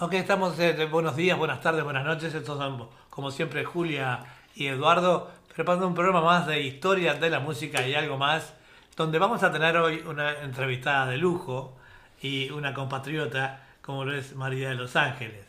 [0.00, 4.68] Ok, estamos, eh, buenos días, buenas tardes, buenas noches, estos son como siempre Julia y
[4.68, 8.54] Eduardo, preparando un programa más de historia de la música y algo más,
[8.96, 11.76] donde vamos a tener hoy una entrevistada de lujo
[12.22, 15.44] y una compatriota como lo es María de Los Ángeles.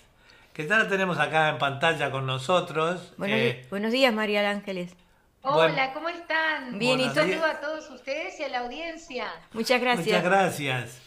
[0.52, 3.14] Que ya la tenemos acá en pantalla con nosotros.
[3.16, 4.94] Buenos, eh, buenos días, María de Ángeles.
[5.42, 6.78] Hola, ¿cómo están?
[6.78, 9.28] Bien, y saludo a todos ustedes y a la audiencia.
[9.54, 10.08] Muchas gracias.
[10.08, 11.02] Muchas gracias.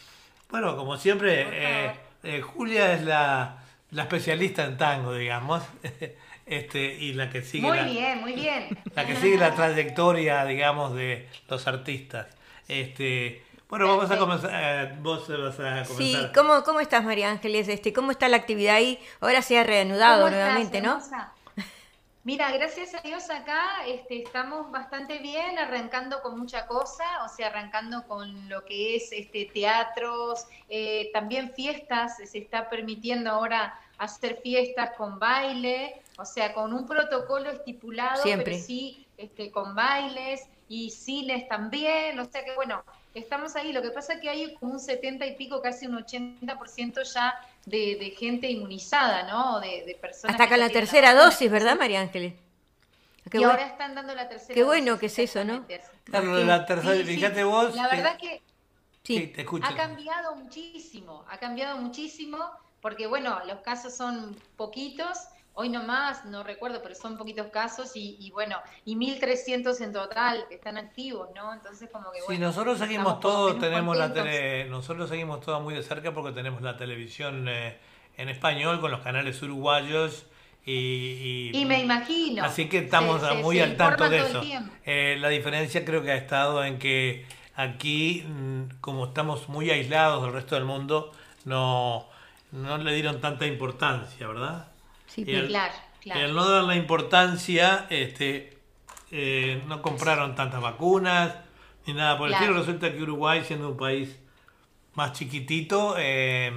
[0.49, 1.91] Bueno, como siempre, eh,
[2.23, 5.61] eh, Julia es la, la, especialista en tango, digamos.
[6.47, 8.77] este, y la que sigue muy la, bien, muy bien.
[8.95, 12.27] La que sigue la trayectoria, digamos, de los artistas.
[12.67, 15.85] Este, bueno, vamos a comenzar, eh, vos vas a comenzar.
[15.97, 17.67] Sí, ¿cómo, cómo estás María Ángeles?
[17.67, 18.99] Este, ¿Cómo está la actividad ahí?
[19.19, 20.99] Ahora se ha reanudado nuevamente, ¿no?
[22.23, 27.47] Mira, gracias a Dios acá este, estamos bastante bien, arrancando con mucha cosa, o sea,
[27.47, 34.41] arrancando con lo que es este, teatros, eh, también fiestas, se está permitiendo ahora hacer
[34.43, 38.53] fiestas con baile, o sea, con un protocolo estipulado, Siempre.
[38.53, 43.71] pero sí este, con bailes y cines también, o sea que bueno, estamos ahí.
[43.71, 47.35] Lo que pasa es que hay como un 70 y pico, casi un 80% ya
[47.65, 49.59] de, gente inmunizada, ¿no?
[49.59, 50.33] De, personas.
[50.33, 52.33] Hasta acá la tercera dosis, ¿verdad, María Ángeles?
[53.31, 55.65] y ahora están dando la tercera Qué bueno que es eso, ¿no?
[56.05, 57.75] Claro, la tercera, fíjate vos.
[57.75, 58.41] La verdad que
[59.03, 59.67] sí, te escucho.
[59.67, 62.37] ha cambiado muchísimo, ha cambiado muchísimo,
[62.81, 65.17] porque bueno, los casos son poquitos,
[65.57, 70.55] hoy nomás, no recuerdo, pero son poquitos casos y, bueno, y 1.300 en total que
[70.55, 71.51] están activos, ¿no?
[71.51, 72.19] Entonces como que...
[72.21, 76.31] Bueno, sí, nosotros seguimos todo, tenemos la tele, nosotros seguimos todo muy de cerca porque
[76.31, 77.79] tenemos la televisión eh,
[78.17, 80.27] en español con los canales uruguayos.
[80.63, 82.43] Y, y, me imagino.
[82.43, 84.41] Así que estamos muy al tanto de eso.
[84.85, 87.25] Eh, la diferencia creo que ha estado en que
[87.55, 91.11] aquí, mm, como estamos muy aislados del resto del mundo,
[91.45, 92.05] no,
[92.51, 94.67] no le dieron tanta importancia, ¿verdad?
[95.17, 96.25] Sí, claro, claro.
[96.25, 98.57] al no dar la importancia, este,
[99.09, 101.33] eh, no compraron tantas vacunas
[101.87, 102.53] ni nada por el estilo.
[102.53, 104.15] Resulta que Uruguay, siendo un país
[104.93, 106.51] más chiquitito, eh,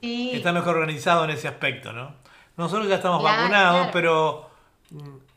[0.00, 2.14] está mejor organizado en ese aspecto, ¿no?
[2.56, 4.50] Nosotros ya estamos vacunados, pero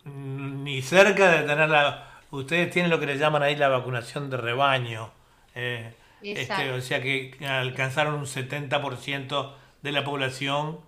[0.05, 2.07] mm, ni cerca de tener la...
[2.31, 5.11] Ustedes tienen lo que le llaman ahí la vacunación de rebaño.
[5.55, 10.79] Eh, este, o sea que alcanzaron un 70% de la población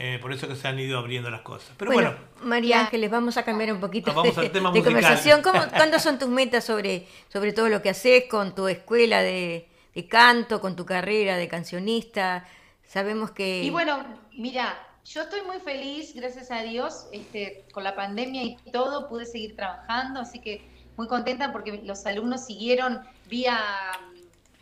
[0.00, 1.70] eh, por eso que se han ido abriendo las cosas.
[1.76, 5.42] Pero bueno, María Ángeles, vamos a cambiar un poquito de, conversación.
[5.42, 9.68] ¿Cómo, ¿Cuándo son tus metas sobre, sobre todo lo que haces con tu escuela de,
[10.08, 12.46] canto, con tu carrera de cancionista?
[12.84, 13.64] Sabemos que...
[13.64, 18.56] Y bueno, mira, yo estoy muy feliz, gracias a Dios, este, con la pandemia y
[18.70, 20.62] todo, pude seguir trabajando, así que
[20.96, 23.58] muy contenta porque los alumnos siguieron vía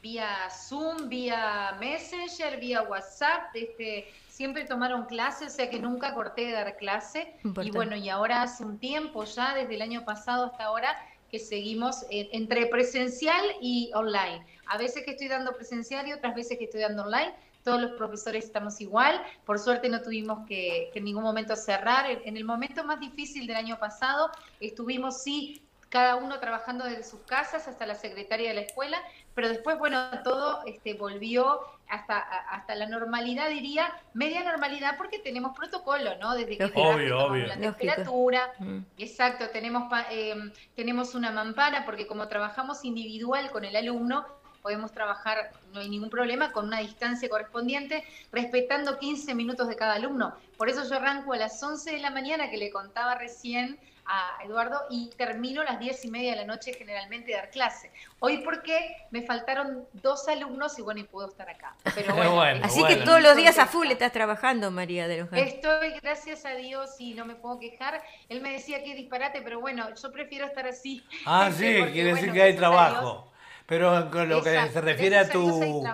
[0.03, 6.45] vía Zoom, vía Messenger, vía WhatsApp, este, siempre tomaron clase, o sea que nunca corté
[6.45, 7.39] de dar clase.
[7.63, 10.95] Y bueno, y ahora hace un tiempo ya, desde el año pasado hasta ahora,
[11.31, 14.45] que seguimos entre presencial y online.
[14.67, 17.35] A veces que estoy dando presencial y otras veces que estoy dando online.
[17.65, 19.23] Todos los profesores estamos igual.
[19.47, 22.05] Por suerte no tuvimos que, que en ningún momento cerrar.
[22.11, 24.31] En el momento más difícil del año pasado
[24.61, 28.99] estuvimos sí cada uno trabajando desde sus casas hasta la secretaria de la escuela,
[29.37, 35.55] pero después, bueno, todo este, volvió hasta, hasta la normalidad, diría, media normalidad, porque tenemos
[35.55, 36.35] protocolo, ¿no?
[36.35, 37.47] Desde que obvio, obvio.
[37.47, 38.79] la temperatura, mm.
[38.97, 40.35] exacto, tenemos, eh,
[40.75, 44.25] tenemos una mampara, porque como trabajamos individual con el alumno,
[44.63, 49.97] podemos trabajar, no hay ningún problema, con una distancia correspondiente, respetando 15 minutos de cada
[49.97, 50.35] alumno.
[50.57, 54.39] Por eso yo arranco a las 11 de la mañana, que le contaba recién, a
[54.45, 57.91] Eduardo y termino a las diez y media de la noche generalmente de dar clase.
[58.21, 61.75] Hoy porque me faltaron dos alumnos y bueno, y puedo estar acá.
[61.95, 65.99] Pero bueno, Así que todos los días a full estás trabajando, María de los Estoy,
[66.03, 68.03] gracias a Dios, y no me puedo quejar.
[68.29, 71.05] Él me decía que disparate, pero bueno, yo prefiero estar así.
[71.25, 73.33] Ah, sí, quiere decir que hay trabajo.
[73.67, 75.85] Pero en lo que se refiere a tu...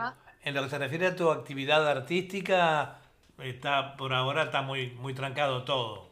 [0.45, 2.99] En lo que se refiere a tu actividad artística,
[3.39, 6.12] está por ahora está muy, muy trancado todo.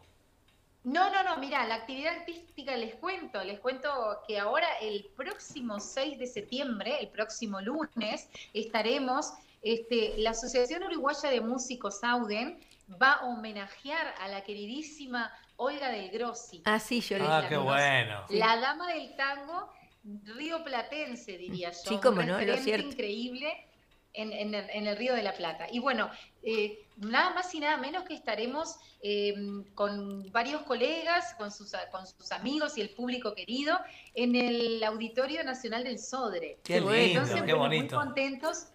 [0.82, 3.90] No, no, no, mira, la actividad artística les cuento, les cuento
[4.26, 9.32] que ahora el próximo 6 de septiembre, el próximo lunes, estaremos,
[9.62, 12.58] este, la Asociación Uruguaya de Músicos Auden
[13.00, 16.62] va a homenajear a la queridísima Olga del Grossi.
[16.64, 18.24] Ah, sí, yo Ah, qué bueno.
[18.30, 19.70] La dama del tango
[20.02, 21.90] río platense, diría yo.
[21.90, 22.88] Sí, como no, lo cierto.
[22.88, 23.69] increíble
[24.12, 25.66] en, el, Río de la Plata.
[25.70, 26.10] Y bueno,
[26.42, 29.34] eh, nada más y nada menos que estaremos eh,
[29.74, 33.78] con varios colegas, con sus, con sus amigos y el público querido
[34.14, 36.58] en el Auditorio Nacional del Sodre.
[36.64, 37.96] Qué lindo, qué bonito.
[37.96, 38.68] Muy contentos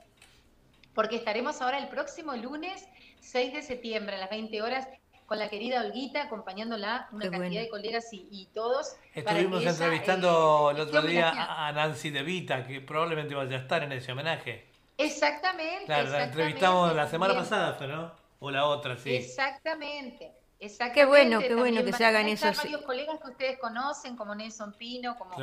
[0.94, 2.88] porque estaremos ahora el próximo lunes
[3.20, 4.88] 6 de septiembre a las 20 horas
[5.26, 8.96] con la querida Olguita, acompañándola, una cantidad de colegas y, todos.
[9.14, 11.34] Estuvimos entrevistando eh, el otro día
[11.68, 14.75] a Nancy De Vita, que probablemente vaya a estar en ese homenaje.
[14.98, 15.86] Exactamente.
[15.86, 18.12] Claro, la entrevistamos la semana pasada, ¿no?
[18.40, 19.16] O la otra, sí.
[19.16, 20.34] Exactamente.
[20.60, 21.02] Exactamente.
[21.02, 22.56] Qué bueno, qué bueno que se hagan esos.
[22.56, 25.36] varios colegas que ustedes conocen, como Nelson Pino, como,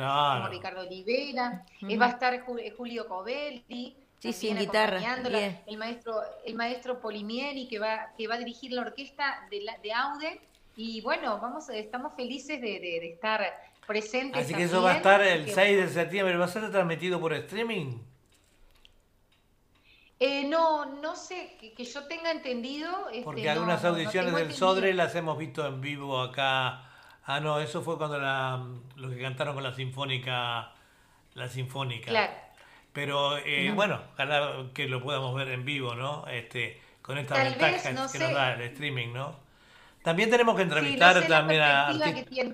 [0.49, 1.65] Ricardo Olivera.
[1.99, 3.97] Va a estar Julio Covelli.
[4.19, 4.99] Sí, sí, en guitarra.
[5.67, 9.77] El maestro, el maestro Polimieri, que va, que va a dirigir la orquesta de, la,
[9.79, 10.41] de Aude.
[10.75, 13.45] Y bueno, vamos, estamos felices de, de, estar
[13.85, 14.43] presentes.
[14.43, 16.37] Así que eso va a estar el 6 de septiembre.
[16.37, 17.99] ¿Va a ser transmitido por streaming?
[20.25, 23.09] Eh, no, no sé, que, yo tenga entendido.
[23.09, 26.83] Este, Porque algunas audiciones del Sodre las hemos visto en vivo acá.
[27.25, 28.65] Ah, no, eso fue cuando la,
[28.95, 30.71] los que cantaron con la Sinfónica.
[31.33, 32.09] La Sinfónica.
[32.09, 32.31] Claro.
[32.93, 36.25] Pero eh, bueno, ojalá que lo podamos ver en vivo, ¿no?
[36.27, 39.35] Este, con estas ventajas que nos da el streaming, ¿no?
[40.03, 42.53] También tenemos que entrevistar también a artistas.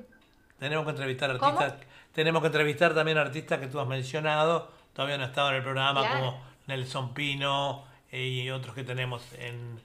[0.58, 1.74] Tenemos que entrevistar artistas.
[2.14, 4.72] Tenemos que entrevistar también a artistas que tú has mencionado.
[4.94, 9.82] Todavía no estado en el programa, como Nelson Pino eh, y otros que tenemos en,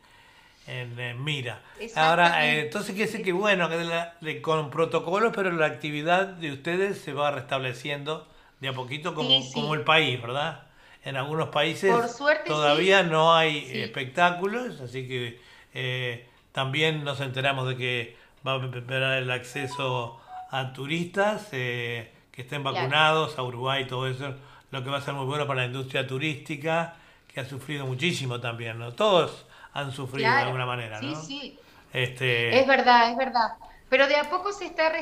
[0.67, 1.61] en, mira.
[1.97, 7.01] Ahora, eh, entonces quiere decir que bueno, que con protocolos, pero la actividad de ustedes
[7.01, 8.29] se va restableciendo
[8.61, 10.63] de a poquito como, como el país, ¿verdad?
[11.05, 11.93] En algunos países
[12.47, 15.41] todavía no hay espectáculos, así que
[15.75, 18.17] eh, también nos enteramos de que
[18.47, 20.19] va a esperar el acceso
[20.51, 24.35] a turistas que estén vacunados, a Uruguay y todo eso,
[24.75, 26.97] lo que va a ser muy bueno para la industria turística,
[27.32, 28.93] que ha sufrido muchísimo también, ¿no?
[28.93, 31.15] Todos han sufrido de alguna manera, ¿no?
[31.15, 31.59] Sí, sí.
[31.93, 32.59] Este...
[32.59, 33.53] Es verdad, es verdad
[33.94, 34.93] pero de a poco se está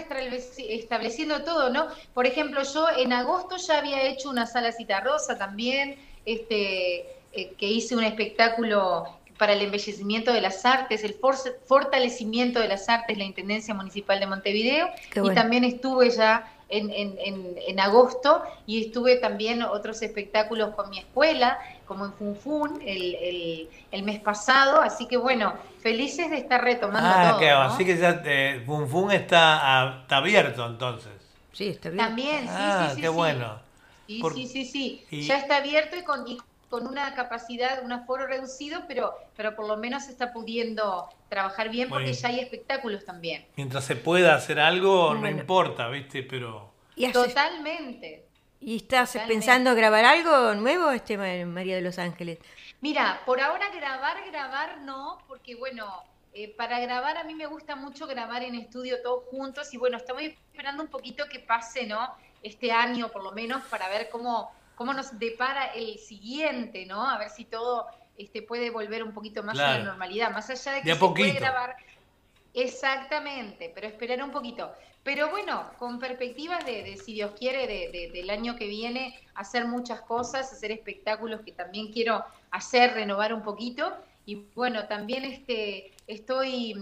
[0.69, 1.86] estableciendo todo, ¿no?
[2.12, 5.96] Por ejemplo, yo en agosto ya había hecho una sala cita rosa también,
[6.26, 9.06] este, eh, que hice un espectáculo
[9.38, 11.16] para el embellecimiento de las artes, el
[11.64, 17.56] fortalecimiento de las artes, la Intendencia Municipal de Montevideo, y también estuve ya en, en,
[17.66, 23.69] en, agosto y estuve también otros espectáculos con mi escuela, como en Funfun el, el,
[23.90, 27.46] el mes pasado, así que bueno, felices de estar retomando ah, todo.
[27.46, 31.12] Ah, así que ya eh, Funfun está, está, abierto entonces.
[31.52, 32.08] Sí, está abierto.
[32.08, 33.60] También, sí, ah, sí, qué bueno.
[34.06, 36.25] Sí, sí, sí, sí, ya está abierto y con,
[36.72, 41.69] con una capacidad, un aforo reducido, pero, pero por lo menos se está pudiendo trabajar
[41.69, 43.44] bien porque ya hay espectáculos también.
[43.56, 46.22] Mientras se pueda hacer algo, no importa, ¿viste?
[46.22, 46.72] Pero...
[47.12, 48.24] Totalmente.
[48.58, 52.38] ¿Y estás pensando grabar algo nuevo, este María de los Ángeles?
[52.80, 56.02] Mira, por ahora grabar, grabar no, porque bueno,
[56.32, 59.98] eh, para grabar a mí me gusta mucho grabar en estudio todos juntos y bueno,
[59.98, 62.14] estamos esperando un poquito que pase, ¿no?
[62.42, 67.09] Este año por lo menos para ver cómo cómo nos depara el siguiente, ¿no?
[67.09, 67.87] A ver si todo
[68.17, 71.33] este, puede volver un poquito más a la normalidad, más allá de que se puede
[71.33, 71.76] grabar.
[72.55, 74.71] Exactamente, pero esperar un poquito.
[75.02, 80.02] Pero bueno, con perspectivas de, si Dios quiere, de, del año que viene, hacer muchas
[80.02, 83.93] cosas, hacer espectáculos que también quiero hacer, renovar un poquito.
[84.26, 86.75] Y bueno, también este, estoy,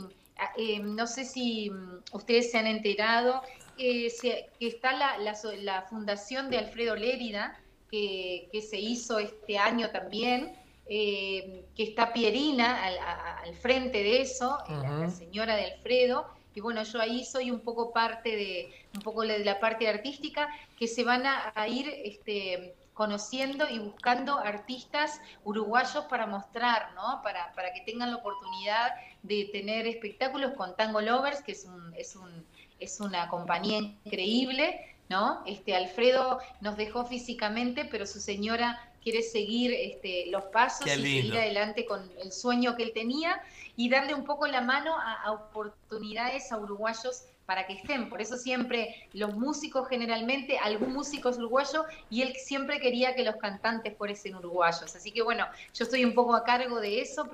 [0.58, 3.42] eh, no sé si mm, ustedes se han enterado,
[3.78, 4.12] que
[4.60, 7.58] está la, la, la fundación de Alfredo Lérida,
[7.90, 10.56] que, se hizo este año también,
[10.86, 17.00] eh, que está Pierina al, frente de eso, la, señora de Alfredo, y bueno, yo
[17.00, 21.24] ahí soy un poco parte de, un poco de la parte artística, que se van
[21.26, 27.20] a, ir este, conociendo y buscando artistas uruguayos para mostrar, ¿no?
[27.22, 28.90] Para, para que tengan la oportunidad
[29.22, 32.44] de tener espectáculos con Tango Lovers, que es, un, es, un,
[32.80, 35.42] es una compañía increíble, ¿no?
[35.44, 41.36] Este, Alfredo nos dejó físicamente, pero su señora quiere seguir este, los pasos y seguir
[41.36, 43.42] adelante con el sueño que él tenía
[43.76, 48.08] y darle un poco la mano a, oportunidades a uruguayos para que estén.
[48.08, 53.24] Por eso siempre los músicos generalmente, algún músico es uruguayo y él siempre quería que
[53.24, 54.94] los cantantes fuesen uruguayos.
[54.94, 57.28] Así que bueno, yo estoy un poco a cargo de eso,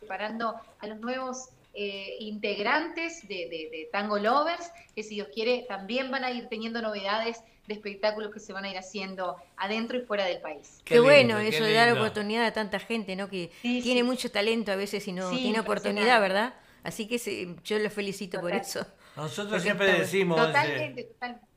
[0.00, 6.24] preparando a los nuevos eh, integrantes de, Tango Lovers, que si Dios quiere también van
[6.24, 10.24] a ir teniendo novedades de espectáculos que se van a ir haciendo adentro y fuera
[10.24, 10.80] del país.
[10.84, 13.28] Qué, bueno eso de dar oportunidad a tanta gente, ¿no?
[13.28, 16.54] Que tiene mucho talento a veces y no tiene oportunidad, ¿verdad?
[16.82, 18.86] Así que yo los felicito por eso.
[19.16, 21.08] Nosotros siempre decimos eh,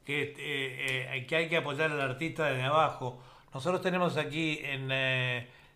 [0.06, 3.22] Que, eh, eh, que hay que apoyar al artista desde abajo.
[3.54, 4.92] Nosotros tenemos aquí, en,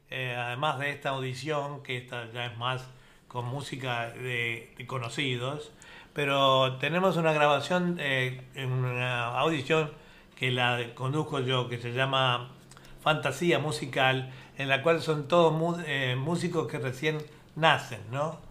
[0.10, 2.86] además de esta audición, que esta ya es más
[3.28, 5.72] con música de, conocidos,
[6.14, 9.92] pero tenemos una grabación, en una audición
[10.36, 12.50] que la conduzco yo, que se llama
[13.02, 15.54] Fantasía Musical, en la cual son todos
[16.18, 17.18] músicos que recién
[17.56, 18.48] nacen, ¿no?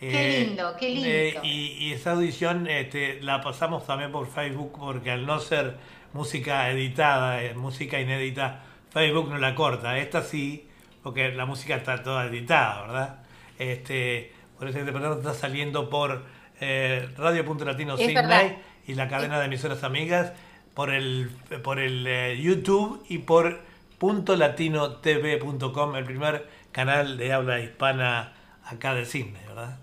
[0.00, 1.08] Qué eh, lindo, qué lindo.
[1.08, 5.76] Eh, y, esa audición este, la pasamos también por Facebook porque al no ser
[6.14, 9.98] música editada, eh, música inédita, Facebook no la corta.
[9.98, 10.66] Esta sí,
[11.02, 13.18] porque la música está toda editada, ¿verdad?
[13.60, 16.24] Este, por eso programa está saliendo por
[16.58, 20.32] Radio Punto Latino Sydney y la cadena de emisoras amigas,
[20.74, 21.30] por el,
[21.62, 23.60] por el YouTube y por
[23.98, 28.32] puntolatinotv.com, el primer canal de habla hispana
[28.64, 29.78] acá de Sydney, ¿verdad?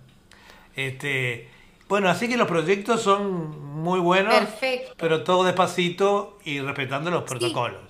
[0.75, 1.47] Este,
[1.87, 4.35] bueno, así que los proyectos son muy buenos,
[4.97, 7.86] pero todo despacito y respetando los protocolos.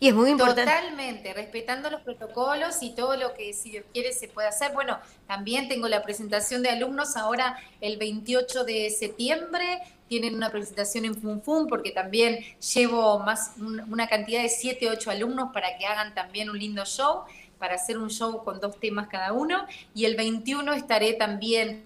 [0.00, 0.70] Y es muy importante.
[0.70, 4.72] Totalmente, respetando los protocolos y todo lo que si Dios quiere se puede hacer.
[4.72, 9.80] Bueno, también tengo la presentación de alumnos ahora el 28 de septiembre.
[10.08, 12.38] Tienen una presentación en Funfun porque también
[12.74, 17.24] llevo más una cantidad de 7, 8 alumnos para que hagan también un lindo show
[17.58, 19.66] para hacer un show con dos temas cada uno.
[19.94, 21.84] Y el 21 estaré también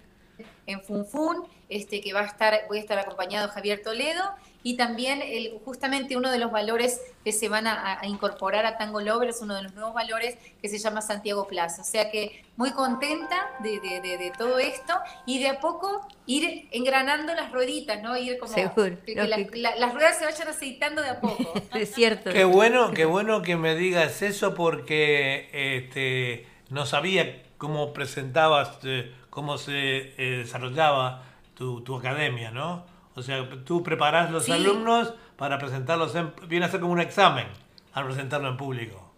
[0.66, 4.22] en Funfun, este, que va a estar, voy a estar acompañado de Javier Toledo
[4.62, 9.00] y también el, justamente uno de los valores que se van a, incorporar a Tango
[9.00, 11.82] Lover es uno de los nuevos valores que se llama Santiago Plaza.
[11.82, 14.94] O sea que muy contenta de, todo esto
[15.26, 18.16] y de a poco ir engranando las rueditas, ¿no?
[18.16, 19.14] Ir como que,
[19.54, 21.54] las ruedas se vayan aceitando de a poco.
[21.74, 22.30] es cierto.
[22.32, 29.12] Qué bueno, qué bueno que me digas eso porque este, no sabía cómo presentabas, eh,
[29.30, 32.91] cómo se eh, desarrollaba tu, tu academia, ¿no?
[33.14, 37.46] O sea, tú preparas los alumnos para presentarlos, en, viene a ser como un examen
[37.92, 39.12] al presentarlo en público.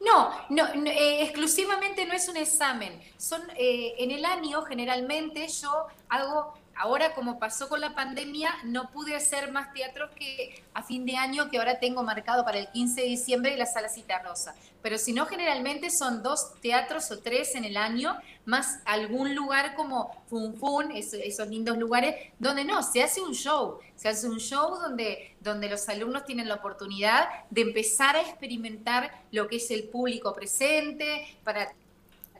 [0.00, 3.00] No, no, eh, exclusivamente no es un examen.
[3.16, 8.90] Son eh, en el año generalmente yo hago Ahora, como pasó con la pandemia, no
[8.90, 12.68] pude hacer más teatros que a fin de año, que ahora tengo marcado para el
[12.68, 14.54] 15 de diciembre y la Sala Cita Rosa.
[14.82, 19.74] Pero si no, generalmente son dos teatros o tres en el año, más algún lugar
[19.74, 23.78] como Fun Fun, esos, lindos lugares, donde no, se hace un show.
[23.96, 29.10] Se hace un show donde, donde los alumnos tienen la oportunidad de empezar a experimentar
[29.32, 31.70] lo que es el público presente, para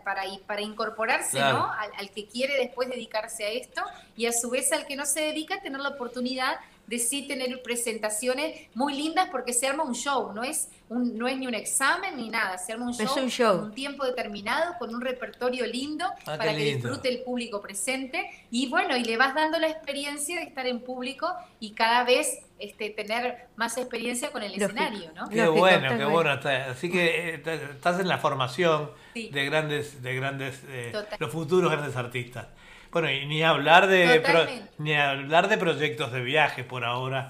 [0.05, 1.71] para, para incorporarse ¿no?
[1.99, 3.83] Al, que quiere después dedicarse a esto
[4.17, 6.57] y a su vez al que no se dedica tener la oportunidad
[6.91, 11.29] de sí tener presentaciones muy lindas porque se arma un show, no es, un, no
[11.29, 13.57] es ni un examen ni nada, se arma un show, un show.
[13.59, 18.29] con un tiempo determinado, con un repertorio lindo ah, para que disfrute el público presente
[18.51, 22.41] y bueno, y le vas dando la experiencia de estar en público y cada vez
[22.59, 25.29] este, tener más experiencia con el escenario, ¿no?
[25.29, 26.31] Qué bueno, qué bueno.
[26.31, 31.95] Así que eh, estás en la formación de grandes, de grandes, eh, los futuros grandes
[31.95, 32.49] artistas.
[32.91, 37.29] Bueno, y ni hablar de ni hablar de proyectos de viajes por ahora,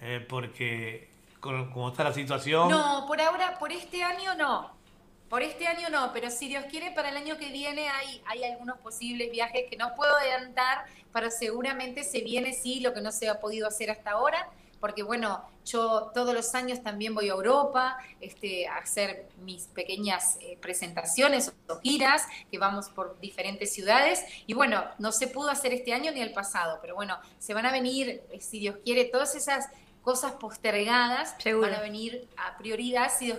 [0.00, 2.70] eh, porque como está la situación.
[2.70, 4.72] No, por ahora, por este año no.
[5.28, 8.44] Por este año no, pero si Dios quiere, para el año que viene hay, hay
[8.44, 13.10] algunos posibles viajes que no puedo adelantar, pero seguramente se viene sí lo que no
[13.10, 14.48] se ha podido hacer hasta ahora
[14.84, 20.36] porque bueno, yo todos los años también voy a Europa este, a hacer mis pequeñas
[20.42, 25.72] eh, presentaciones o giras, que vamos por diferentes ciudades, y bueno, no se pudo hacer
[25.72, 29.06] este año ni el pasado, pero bueno, se van a venir, eh, si Dios quiere,
[29.06, 29.70] todas esas
[30.02, 33.38] cosas postergadas van a venir a prioridad, si Dios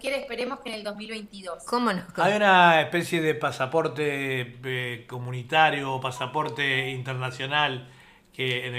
[0.00, 1.62] quiere, esperemos que en el 2022.
[1.62, 2.02] ¿Cómo no?
[2.16, 7.88] Hay una especie de pasaporte eh, comunitario o pasaporte internacional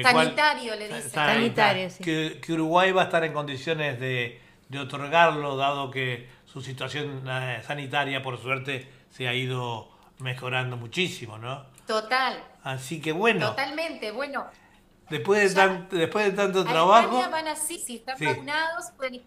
[0.04, 1.10] sanitario, le dice.
[1.10, 4.42] Sanitario, que, Uruguay va a estar en condiciones de,
[4.80, 9.90] otorgarlo, dado que su situación eh, sanitaria, por suerte, se ha ido
[10.20, 11.66] mejorando muchísimo, ¿no?
[11.86, 12.44] Total.
[12.64, 13.50] Así que bueno.
[13.50, 14.46] Totalmente, bueno.
[15.10, 17.18] Después de, después de tanto trabajo.
[17.18, 19.24] España van así, si están vacunados, pueden ir.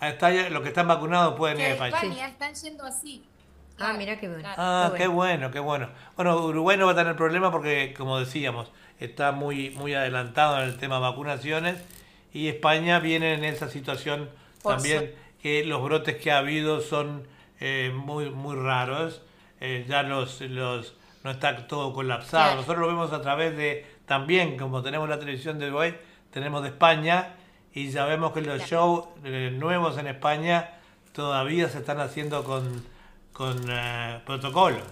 [0.00, 1.96] Está, los que están vacunados pueden ir a España.
[1.96, 3.24] España están yendo así.
[3.78, 4.48] Ah, mira qué bueno.
[4.56, 5.88] Ah, qué bueno, qué bueno.
[6.16, 10.68] Bueno, Uruguay no va a tener problema porque, como decíamos, está muy, muy adelantado en
[10.68, 11.76] el tema vacunaciones
[12.32, 14.30] y España viene en esa situación
[14.62, 17.26] también que los brotes que ha habido son
[17.60, 19.22] eh, muy, muy raros.
[19.60, 22.54] eh, ya los, los no está todo colapsado.
[22.56, 25.96] Nosotros lo vemos a través de, también como tenemos la televisión de Uruguay,
[26.30, 27.34] tenemos de España
[27.74, 30.70] y sabemos que los shows eh, nuevos en España
[31.12, 32.84] todavía se están haciendo con,
[33.32, 34.84] con eh, protocolos.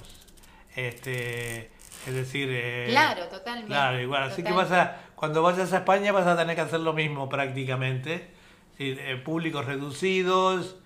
[0.75, 1.71] Este,
[2.07, 2.49] es decir...
[2.51, 3.69] Eh, claro, totalmente.
[3.69, 4.25] Claro, igual.
[4.25, 7.29] Así que vas a, cuando vayas a España vas a tener que hacer lo mismo
[7.29, 8.31] prácticamente.
[9.25, 10.77] públicos reducidos,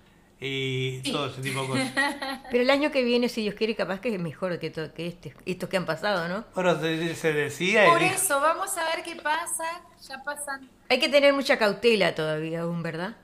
[0.41, 1.91] y todo ese tipo de cosas.
[2.51, 5.07] Pero el año que viene, si Dios quiere, capaz que es mejor que, todo, que
[5.07, 6.45] este, estos que han pasado, ¿no?
[6.55, 7.85] Bueno, se, decía...
[7.85, 10.69] Por eso, vamos a ver qué pasa, ya pasan...
[10.87, 13.17] Hay que tener mucha cautela todavía aún, ¿verdad?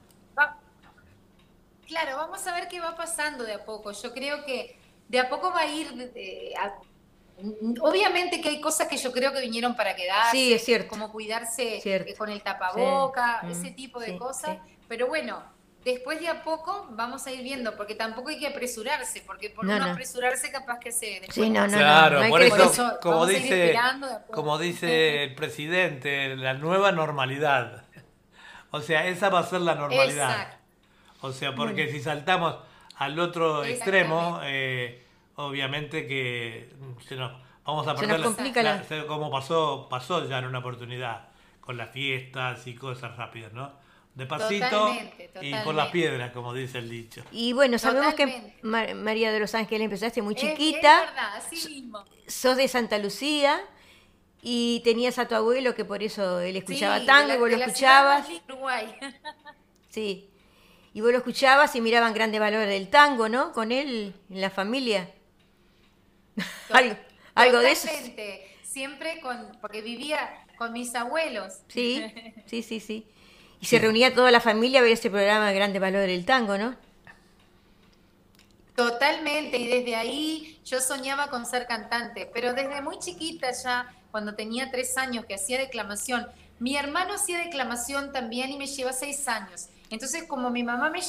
[1.87, 3.91] Claro, vamos a ver qué va pasando de a poco.
[3.91, 6.11] Yo creo que de a poco va a ir...
[7.81, 10.87] Obviamente que hay cosas que yo creo que vinieron para quedarse, sí, es cierto.
[10.89, 14.57] como cuidarse eh, con el tapaboca, ese mm, tipo de cosas.
[14.87, 15.43] Pero bueno,
[15.83, 19.65] después de a poco vamos a ir viendo, porque tampoco hay que apresurarse, porque por
[19.65, 21.21] no, apresurarse capaz que se...
[21.29, 23.77] Sí, no, no, claro, por, eso, como dice,
[24.31, 27.85] como dice el presidente, la nueva normalidad.
[28.71, 30.57] O sea, esa va a ser la normalidad.
[31.21, 32.57] O sea, porque si saltamos
[32.97, 35.04] al otro extremo, eh,
[35.35, 36.69] obviamente que
[37.07, 37.31] se nos,
[37.63, 41.29] vamos a perder la, como pasó, pasó ya en una oportunidad
[41.61, 43.71] con las fiestas y cosas rápidas, ¿no?
[44.13, 44.95] De pasito
[45.41, 47.21] y por las piedras, como dice el dicho.
[47.31, 51.03] Y bueno, sabemos que María de los Ángeles empezaste muy chiquita.
[51.03, 52.05] Es, verdad, así mismo.
[52.25, 53.61] Sos de Santa Lucía
[54.41, 58.25] y tenías a tu abuelo que por eso él escuchaba tango y vos lo escuchabas.
[59.89, 60.29] sí.
[60.93, 63.51] Y vos lo escuchabas y miraban grande valor del tango, ¿no?
[63.51, 65.09] Con él en la familia.
[66.71, 66.95] algo,
[67.33, 67.87] algo de eso.
[68.63, 71.61] Siempre con, porque vivía con mis abuelos.
[71.67, 72.03] Sí,
[72.45, 73.07] sí, sí, sí.
[73.59, 76.57] Y se reunía toda la familia a ver ese programa de Grande Valor del Tango,
[76.57, 76.75] ¿no?
[78.75, 84.35] Totalmente, y desde ahí yo soñaba con ser cantante, pero desde muy chiquita ya, cuando
[84.35, 86.27] tenía tres años que hacía declamación,
[86.59, 89.69] mi hermano hacía declamación también y me lleva seis años.
[89.89, 91.01] Entonces, como mi mamá me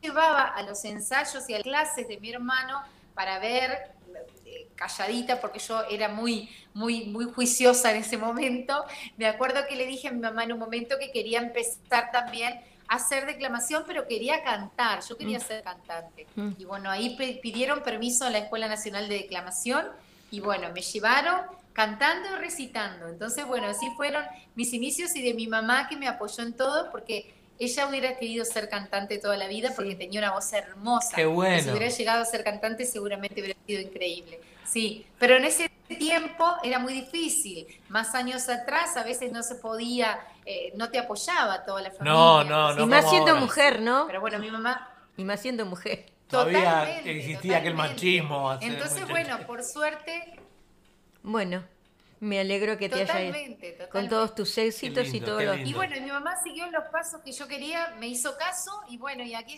[0.00, 2.82] llevaba a los ensayos y a clases de mi hermano
[3.14, 3.92] para ver
[4.80, 8.84] calladita porque yo era muy, muy, muy juiciosa en ese momento.
[9.18, 12.60] Me acuerdo que le dije a mi mamá en un momento que quería empezar también
[12.88, 15.42] a hacer declamación, pero quería cantar, yo quería mm.
[15.42, 16.26] ser cantante.
[16.34, 16.52] Mm.
[16.58, 19.86] Y bueno, ahí pidieron permiso a la Escuela Nacional de Declamación
[20.30, 21.42] y bueno, me llevaron
[21.74, 23.08] cantando y recitando.
[23.08, 26.90] Entonces, bueno, así fueron mis inicios y de mi mamá que me apoyó en todo
[26.90, 31.14] porque ella hubiera querido ser cantante toda la vida porque tenía una voz hermosa.
[31.14, 31.62] Qué bueno.
[31.62, 34.40] Si hubiera llegado a ser cantante seguramente hubiera sido increíble.
[34.64, 37.66] Sí, pero en ese tiempo era muy difícil.
[37.88, 42.12] Más años atrás a veces no se podía, eh, no te apoyaba toda la familia.
[42.12, 42.82] No, no, no.
[42.82, 44.06] Y más siendo mujer, ¿no?
[44.06, 44.88] Pero bueno, mi mamá...
[45.16, 46.06] Y más siendo mujer.
[46.28, 48.56] Todavía existía aquel machismo.
[48.60, 50.38] Entonces, bueno, por suerte...
[51.22, 51.64] Bueno,
[52.20, 53.34] me alegro que te haya
[53.90, 55.56] con todos tus éxitos y todo lo...
[55.56, 59.22] Y bueno, mi mamá siguió los pasos que yo quería, me hizo caso y bueno,
[59.24, 59.54] y aquí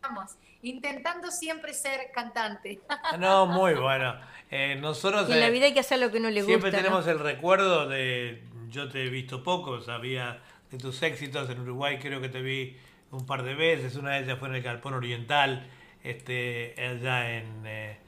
[0.00, 2.80] estamos, intentando siempre ser cantante.
[3.18, 4.14] No, muy bueno.
[4.50, 5.28] Eh, nosotros...
[5.30, 6.58] en la eh, vida hay que hacer lo que no le gusta.
[6.58, 11.60] Siempre tenemos el recuerdo de, yo te he visto poco, sabía de tus éxitos en
[11.60, 12.76] Uruguay, creo que te vi
[13.10, 15.68] un par de veces, una de ellas fue en el Galpón Oriental,
[16.02, 17.62] este, allá en...
[17.66, 17.98] Eh,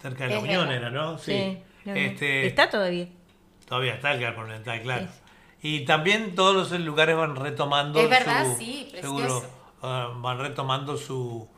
[0.00, 1.18] cerca de la Unión era, ¿no?
[1.18, 1.58] sí.
[1.84, 3.08] Este, está todavía.
[3.66, 5.08] Todavía está el Galpón Oriental, claro.
[5.62, 8.00] Y también todos los lugares van retomando.
[8.00, 9.42] Es verdad, sí, Seguro,
[9.82, 11.48] ah, van retomando su,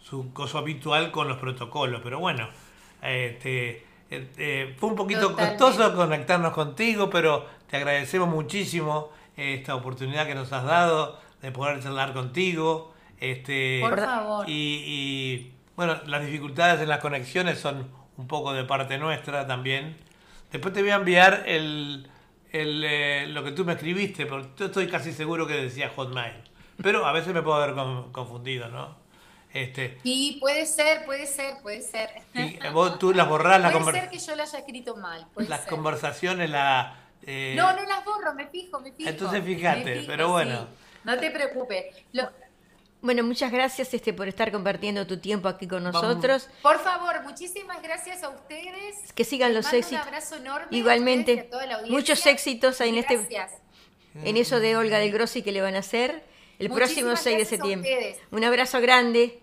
[0.00, 2.00] su coso habitual con los protocolos.
[2.02, 2.48] Pero bueno,
[3.02, 10.34] este, eh, fue un poquito costoso conectarnos contigo, pero te agradecemos muchísimo esta oportunidad que
[10.34, 12.92] nos has dado de poder charlar contigo.
[13.18, 14.48] Este, Por favor.
[14.48, 14.52] Y,
[14.86, 19.96] y bueno, las dificultades en las conexiones son un poco de parte nuestra también.
[20.50, 22.08] Después te voy a enviar el,
[22.50, 26.34] el, eh, lo que tú me escribiste, porque yo estoy casi seguro que decía Hotmail.
[26.80, 27.74] Pero a veces me puedo haber
[28.12, 28.96] confundido, ¿no?
[29.52, 32.08] Este, y puede ser, puede ser, puede ser.
[32.34, 35.26] Y vos, tú las borrás la Puede ser que yo la haya escrito mal.
[35.36, 36.98] las conversaciones la...
[37.24, 39.08] Eh, no, no las borro, me fijo, me fijo.
[39.08, 40.66] Entonces fíjate, pero bueno.
[41.04, 41.94] No te preocupes.
[42.12, 42.30] Lo,
[43.02, 46.48] bueno, muchas gracias este, por estar compartiendo tu tiempo aquí con nosotros.
[46.62, 49.12] Por favor, muchísimas gracias a ustedes.
[49.12, 50.02] Que sigan los éxitos.
[50.02, 50.68] Un abrazo enorme.
[50.70, 51.50] Igualmente,
[51.88, 53.48] muchos éxitos en este
[54.14, 56.22] en eso de Olga del Grossi que le van a hacer
[56.66, 58.16] el próximo 6 de septiembre.
[58.30, 59.42] Un abrazo grande.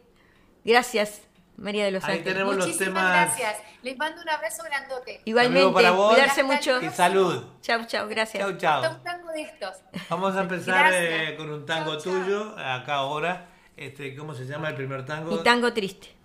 [0.63, 1.21] Gracias,
[1.57, 2.25] María de los Ángeles.
[2.27, 3.37] Ahí tenemos Muchísimas los temas.
[3.37, 3.57] gracias.
[3.81, 5.21] Les mando un abrazo grandote.
[5.25, 6.81] Igualmente, cuidarse mucho.
[6.81, 7.43] Y salud.
[7.61, 8.43] Chau, chau, gracias.
[8.43, 8.91] Chau, chau.
[8.93, 9.75] Un tango de estos.
[10.09, 13.47] Vamos a empezar eh, con un tango tuyo, acá ahora.
[13.77, 15.31] Este, ¿Cómo se llama el primer tango?
[15.31, 16.18] Mi tango triste.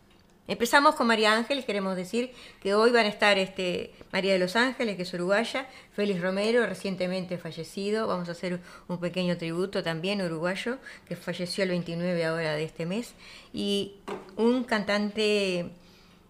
[0.47, 2.31] Empezamos con María Ángeles, queremos decir
[2.63, 6.67] que hoy van a estar este, María de los Ángeles, que es uruguaya, Félix Romero,
[6.67, 10.77] recientemente fallecido, vamos a hacer un pequeño tributo también uruguayo,
[11.09, 13.15] que falleció el 29 ahora de este mes,
[13.55, 13.95] y
[14.37, 15.71] un cantante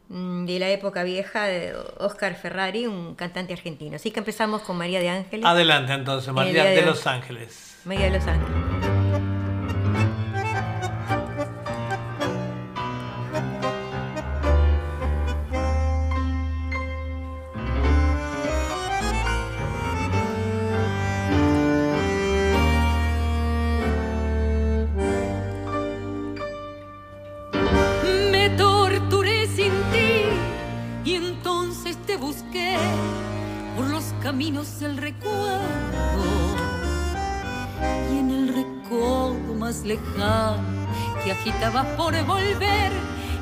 [0.09, 1.49] mm, de la época vieja,
[1.99, 3.97] Oscar Ferrari, un cantante argentino.
[3.97, 5.45] Así que empezamos con María de Ángeles.
[5.45, 7.81] Adelante entonces, María de, de los Ángeles.
[7.85, 8.94] María de los Ángeles.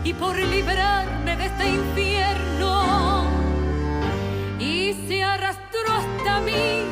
[0.04, 3.24] Y por librarme de este infierno.
[4.58, 6.82] Y se arrastró hasta mí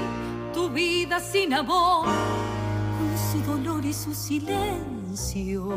[0.52, 5.76] tu vida sin amor con su dolor y su silencio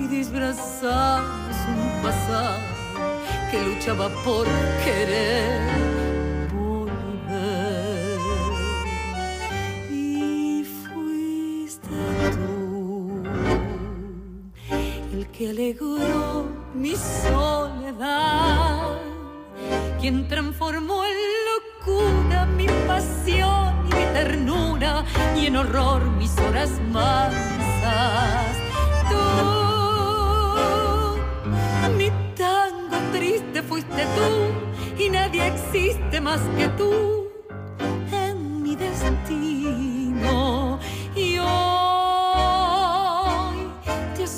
[0.00, 2.58] y disfrazamos un pasado
[3.50, 4.46] que luchaba por
[4.84, 5.93] querer
[15.46, 18.98] alegró mi soledad,
[20.00, 21.16] quien transformó en
[21.50, 25.04] locura mi pasión y mi ternura
[25.36, 28.56] y en horror mis horas mansas.
[29.10, 29.16] Tú,
[31.98, 34.52] mi tango triste fuiste tú
[35.02, 37.28] y nadie existe más que tú
[38.12, 40.03] en mi destino.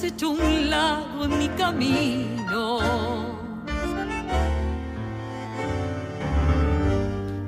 [0.07, 2.81] Hecho un lado en mi camino.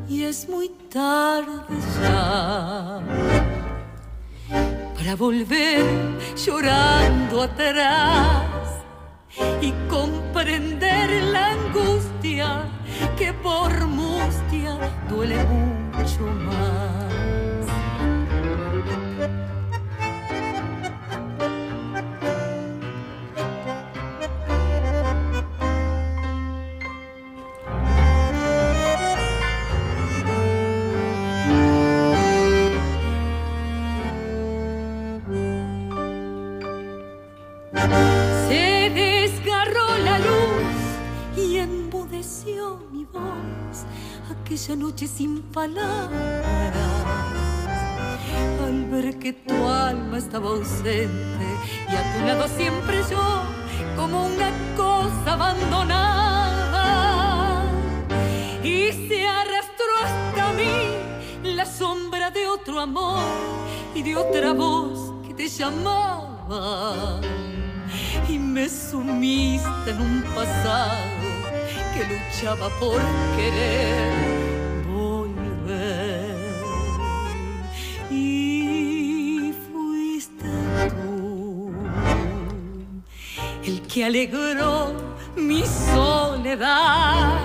[0.08, 3.00] Y es muy tarde ya
[4.96, 5.84] para volver
[6.36, 8.44] llorando atrás
[9.60, 12.64] y comprender la angustia
[13.16, 14.76] que por mustia
[15.08, 17.07] duele mucho más.
[44.30, 46.10] Aquella noche sin palabras,
[48.64, 51.46] al ver que tu alma estaba ausente
[51.88, 53.42] y a tu lado siempre yo,
[53.94, 56.02] como una cosa abandonada,
[58.64, 60.96] y se arrastró hasta mí
[61.54, 63.22] la sombra de otro amor
[63.94, 67.20] y de otra voz que te llamaba,
[68.28, 71.27] y me sumiste en un pasado
[71.94, 73.00] que luchaba por
[73.36, 74.38] querer
[83.98, 84.92] que alegró
[85.34, 87.38] mi soledad,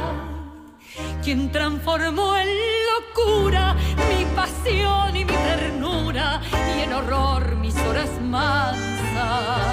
[1.24, 2.48] quien transformó en
[2.92, 3.76] locura
[4.10, 6.42] mi pasión y mi ternura
[6.78, 9.73] y en horror mis horas mansas.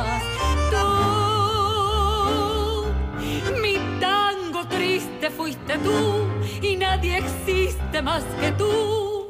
[5.30, 6.28] Fuiste tú
[6.62, 9.28] y nadie existe más que tú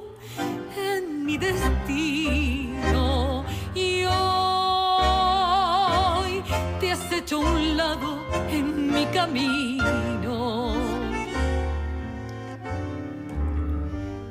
[0.76, 3.44] en mi destino.
[3.74, 4.04] Y
[6.90, 8.18] has hecho un lado
[8.50, 10.74] en mi camino.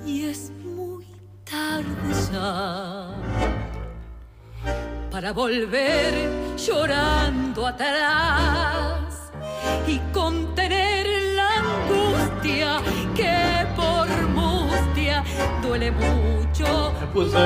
[0.06, 1.06] Y es muy
[1.44, 3.08] tarde ya
[5.12, 6.14] para volver
[6.58, 9.32] llorando atrás
[9.88, 10.89] y contener
[15.70, 16.96] duele mucho.
[17.00, 17.38] Se puso.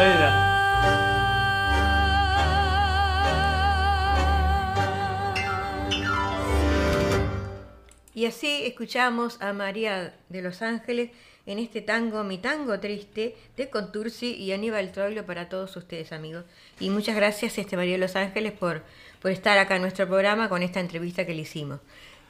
[8.16, 11.12] Y así escuchamos a María de los Ángeles
[11.46, 16.46] en este tango, mi tango triste, de Contursi y Aníbal Troilo para todos ustedes amigos.
[16.80, 18.84] Y muchas gracias este María de los Ángeles por,
[19.22, 21.82] por estar acá en nuestro programa con esta entrevista que le hicimos.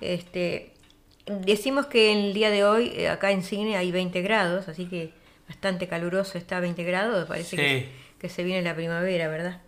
[0.01, 0.71] Este,
[1.27, 5.11] decimos que el día de hoy eh, acá en cine hay 20 grados, así que
[5.47, 9.61] bastante caluroso está 20 grados, parece que, que se viene la primavera, ¿verdad?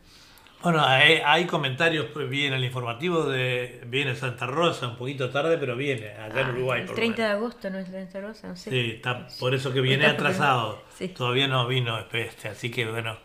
[0.65, 5.75] Bueno, hay, comentarios, pues, viene el informativo de viene Santa Rosa, un poquito tarde, pero
[5.75, 6.81] viene, acá en ah, Uruguay.
[6.81, 8.71] El 30 de agosto no es Santa Rosa, no sé.
[8.71, 10.81] Sí, está, por eso que viene atrasado.
[11.15, 13.15] Todavía no vino este, así que bueno.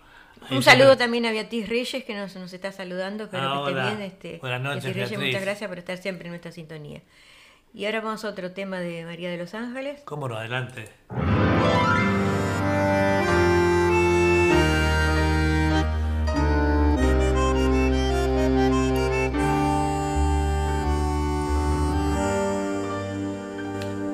[0.51, 4.03] Un saludo también a Beatriz Reyes que nos, nos está saludando, espero que esté bien.
[4.03, 7.01] Este, Buenas noches, Beatriz muchas gracias por estar siempre en nuestra sintonía.
[7.73, 10.03] Y ahora vamos a otro tema de María de los Ángeles.
[10.05, 10.91] Cómo no, adelante.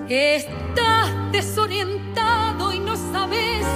[0.08, 3.66] Estás desorientado y no sabes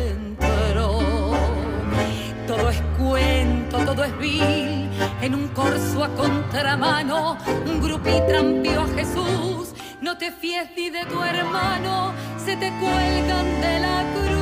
[3.97, 4.91] Todo es vil.
[5.23, 9.75] En un corso a contramano, un grupi trampió a Jesús.
[10.03, 14.37] No te fíes ni de tu hermano, se te cuelgan de la cruz.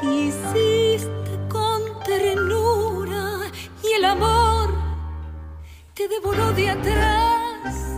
[0.00, 3.50] Quisiste con ternura
[3.82, 4.70] y el amor
[5.94, 7.97] te devoró de atrás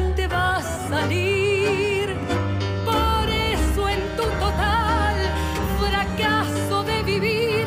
[0.27, 2.15] va a salir.
[2.85, 5.15] Por eso en tu total
[5.79, 7.65] fracaso de vivir,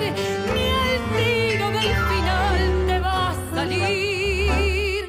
[0.55, 5.05] ni el tiro del final te va a salir.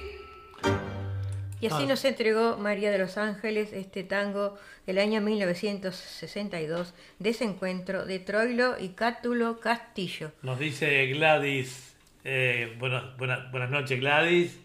[1.60, 8.19] Y así nos entregó María de los Ángeles este tango del año 1962, Desencuentro de
[8.19, 10.32] Troilo y Cátulo Castillo.
[10.41, 14.60] Nos dice Gladys, eh, buenas, buenas noches Gladys,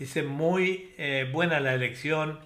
[0.00, 2.40] Dice, muy eh, buena la elección.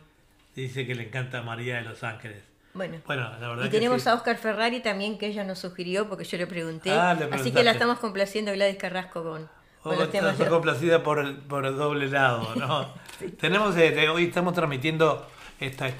[0.56, 2.42] Dice que le encanta María de los Ángeles.
[2.74, 6.24] Bueno, bueno la verdad y tenemos a Oscar Ferrari también, que ella nos sugirió, porque
[6.24, 6.90] yo le pregunté.
[6.90, 9.48] Ah, así que la estamos complaciendo Gladys Carrasco con,
[9.84, 10.34] con los temas.
[10.36, 12.92] complacida por, por el doble lado, ¿no?
[13.40, 15.24] Tenemos, eh, hoy estamos transmitiendo,
[15.60, 15.94] esta es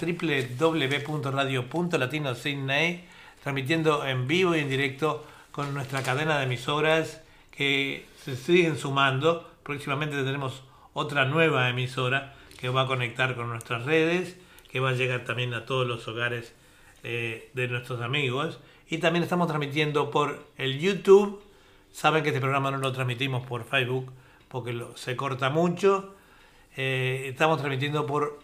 [0.58, 3.04] www.radio.latino Sydney,
[3.44, 7.20] transmitiendo en vivo y en directo con nuestra cadena de emisoras
[7.52, 9.48] que se siguen sumando.
[9.62, 10.64] Próximamente tenemos
[10.94, 14.38] otra nueva emisora que va a conectar con nuestras redes,
[14.70, 16.54] que va a llegar también a todos los hogares
[17.02, 18.58] eh, de nuestros amigos.
[18.88, 21.42] Y también estamos transmitiendo por el YouTube.
[21.92, 24.10] Saben que este programa no lo transmitimos por Facebook
[24.48, 26.14] porque se corta mucho.
[26.76, 28.40] Eh, estamos transmitiendo por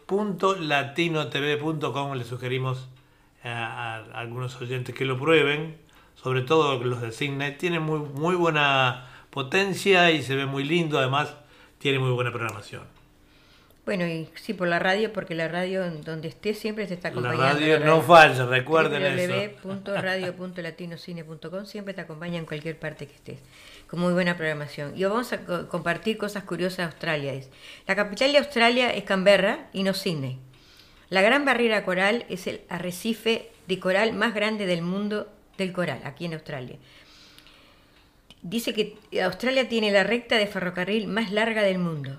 [0.60, 2.14] .latinotv.com.
[2.14, 2.88] Les sugerimos
[3.42, 5.78] a, algunos oyentes que lo prueben,
[6.14, 7.58] sobre todo los de Signet.
[7.58, 10.98] Tienen muy, muy buena potencia y se ve muy lindo.
[10.98, 11.34] Además,
[11.80, 12.84] tiene muy buena programación.
[13.86, 17.42] Bueno, y sí, por la radio, porque la radio donde esté siempre te está acompañando.
[17.42, 19.32] La radio no falla, recuerden eso.
[19.64, 23.38] www.radio.latinoCine.com siempre te acompaña en cualquier parte que estés,
[23.88, 24.92] con muy buena programación.
[24.94, 27.32] Y vamos a compartir cosas curiosas de Australia.
[27.86, 30.38] La capital de Australia es Canberra y no Sydney.
[31.08, 36.02] La Gran Barrera Coral es el arrecife de coral más grande del mundo del coral,
[36.04, 36.76] aquí en Australia
[38.42, 42.18] dice que Australia tiene la recta de ferrocarril más larga del mundo.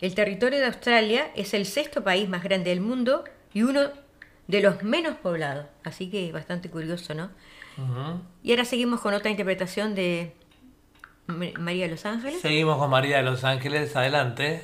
[0.00, 3.90] El territorio de Australia es el sexto país más grande del mundo y uno
[4.46, 5.66] de los menos poblados.
[5.84, 7.30] Así que bastante curioso, ¿no?
[8.42, 10.34] Y ahora seguimos con otra interpretación de
[11.26, 12.40] María de los Ángeles.
[12.40, 14.62] Seguimos con María de los Ángeles, adelante.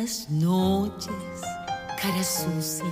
[0.00, 1.40] Las noches,
[2.02, 2.84] cara sucia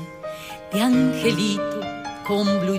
[0.72, 1.80] de angelito
[2.26, 2.78] con blue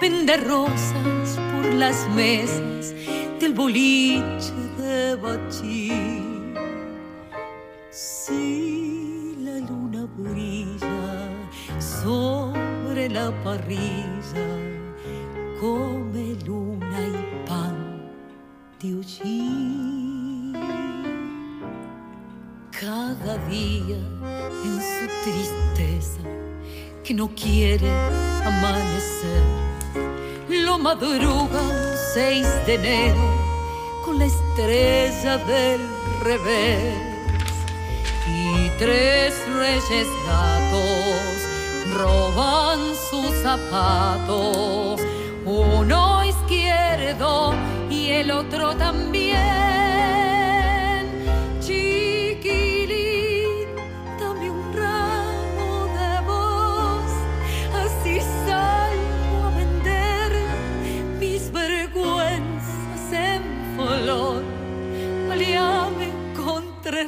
[0.00, 2.92] vende rosas por las mesas
[3.38, 6.54] del boliche de bachín.
[7.90, 11.30] Si la luna brilla
[11.78, 14.48] sobre la parrilla,
[27.06, 27.88] que no quiere
[28.44, 29.44] amanecer.
[30.48, 33.30] Lo madruga un 6 de enero
[34.04, 35.80] con la estrella del
[36.24, 36.96] revés.
[38.28, 41.36] Y tres reyes gatos
[41.94, 45.00] roban sus zapatos,
[45.44, 47.54] uno izquierdo
[47.88, 49.75] y el otro también.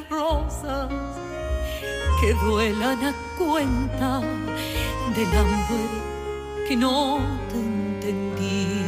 [0.09, 0.89] Rosas
[2.21, 4.21] que duelan a cuenta
[5.15, 5.85] del hambre
[6.67, 8.83] que no te entendí,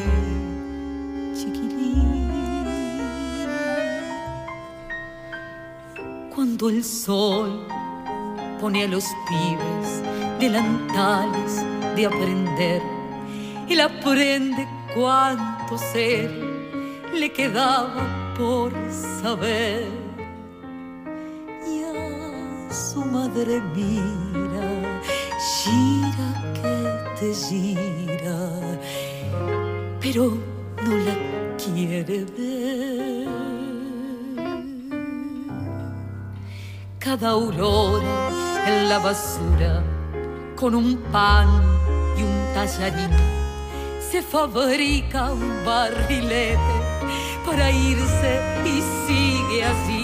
[1.34, 2.30] chiquilín.
[6.36, 7.66] Cuando el sol
[8.60, 10.04] pone a los pibes
[10.40, 12.82] delantales de aprender,
[13.68, 16.30] él aprende cuánto ser
[17.14, 18.72] le quedaba por
[19.22, 20.01] saber
[22.72, 25.02] su madre mira,
[25.40, 28.40] gira que te gira,
[30.00, 30.38] pero
[30.84, 31.16] no la
[31.58, 33.28] quiere ver.
[37.00, 38.30] Cada aurora
[38.66, 39.84] en la basura,
[40.56, 41.50] con un pan
[42.18, 43.12] y un tallarín,
[44.00, 46.76] se fabrica un barrilete
[47.46, 50.01] para irse y sigue así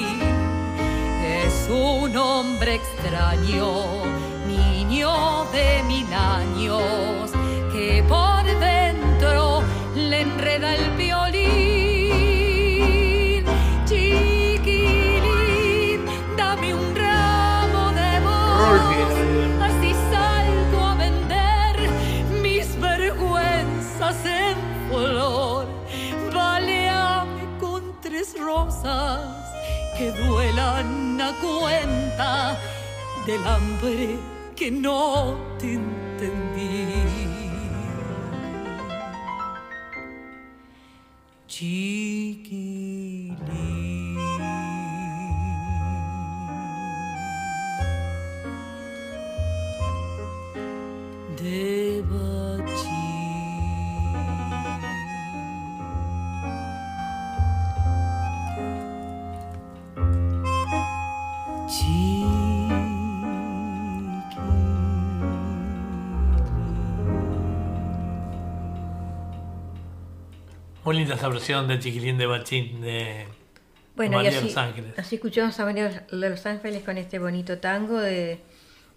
[1.69, 4.03] un hombre extraño,
[4.47, 7.31] niño de mil años,
[7.71, 9.61] que por dentro
[9.95, 11.47] le enreda el violín.
[13.85, 15.25] Chiquilín,
[16.37, 19.11] dame un ramo de voz,
[19.61, 21.89] así salgo a vender
[22.41, 24.57] mis vergüenzas en
[24.89, 25.67] flor.
[26.33, 29.26] Baleame con tres rosas
[29.97, 32.55] que duelan cuenta
[33.25, 34.17] del hambre
[34.55, 37.27] que no te entendí.
[70.87, 73.25] Muy linda esa versión de Chiquilín de Bachín de
[73.97, 74.97] bueno, María de Los Ángeles.
[74.97, 78.39] Así escuchamos a María de Los Ángeles con este bonito tango de,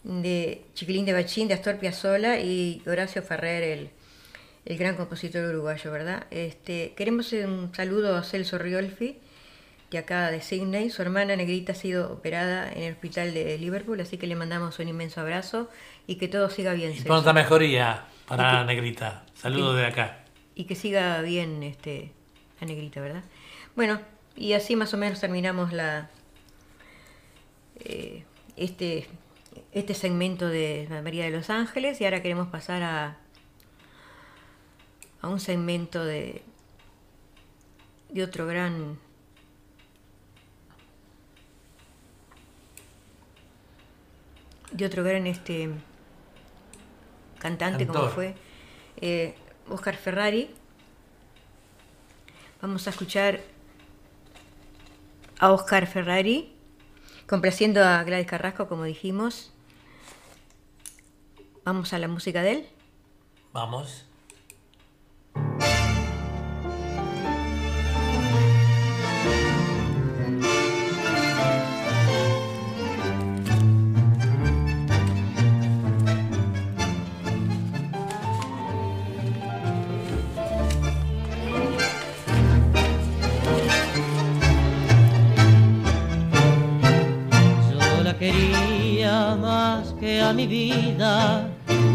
[0.05, 3.91] de Chiquilín de Bachín, de Astor Piazzolla y Horacio Ferrer, el,
[4.67, 6.29] el gran compositor uruguayo, ¿verdad?
[6.31, 9.19] Este, queremos un saludo a Celso Riolfi,
[9.91, 10.91] de acá de Sydney.
[10.91, 14.79] Su hermana Negrita ha sido operada en el hospital de Liverpool, así que le mandamos
[14.79, 15.69] un inmenso abrazo
[16.07, 16.93] y que todo siga bien.
[16.97, 19.25] Y pronta mejoría para Negrita.
[19.35, 20.21] Saludos de acá
[20.61, 22.13] y que siga bien este,
[22.61, 23.25] la negrita, ¿verdad?
[23.77, 23.99] Bueno,
[24.37, 26.11] y así más o menos terminamos la
[27.77, 28.25] eh,
[28.59, 29.07] este,
[29.73, 33.17] este segmento de María de los Ángeles y ahora queremos pasar a,
[35.23, 36.43] a un segmento de,
[38.11, 38.99] de otro gran
[44.73, 45.71] de otro gran este
[47.39, 48.35] cantante como fue
[49.01, 49.35] eh,
[49.71, 50.55] Oscar Ferrari.
[52.61, 53.41] Vamos a escuchar
[55.39, 56.55] a Oscar Ferrari,
[57.27, 59.53] complaciendo a Gladys Carrasco, como dijimos.
[61.65, 62.69] Vamos a la música de él.
[63.53, 64.10] Vamos.
[90.01, 91.47] Que a mi vida,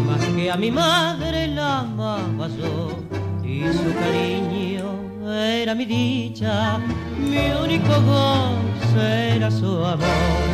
[0.06, 3.00] más que a mi madre la amaba yo,
[3.44, 4.84] y su cariño
[5.28, 6.78] era mi dicha,
[7.18, 10.44] mi único gozo era su amor.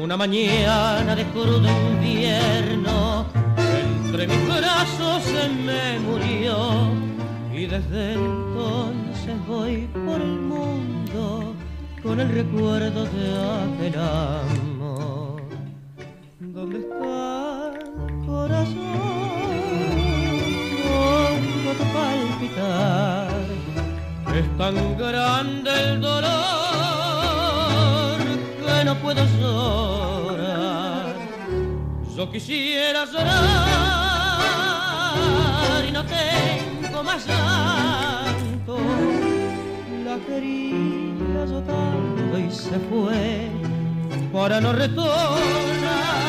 [0.00, 3.26] Una mañana de crudo invierno,
[3.56, 6.56] entre mis brazos se me murió,
[7.52, 11.52] y desde entonces voy por el mundo
[12.00, 14.75] con el recuerdo de aquel.
[16.56, 17.72] ¿Dónde está
[18.08, 18.74] el corazón?
[20.88, 23.28] ¿Dónde tu palpitar?
[24.34, 26.32] Es tan grande el dolor
[28.64, 31.14] que no puedo llorar.
[32.16, 33.34] Yo quisiera llorar
[35.86, 38.78] y no tengo más llanto.
[40.06, 43.50] La quería yo tanto y se fue
[44.36, 46.26] para no retornar.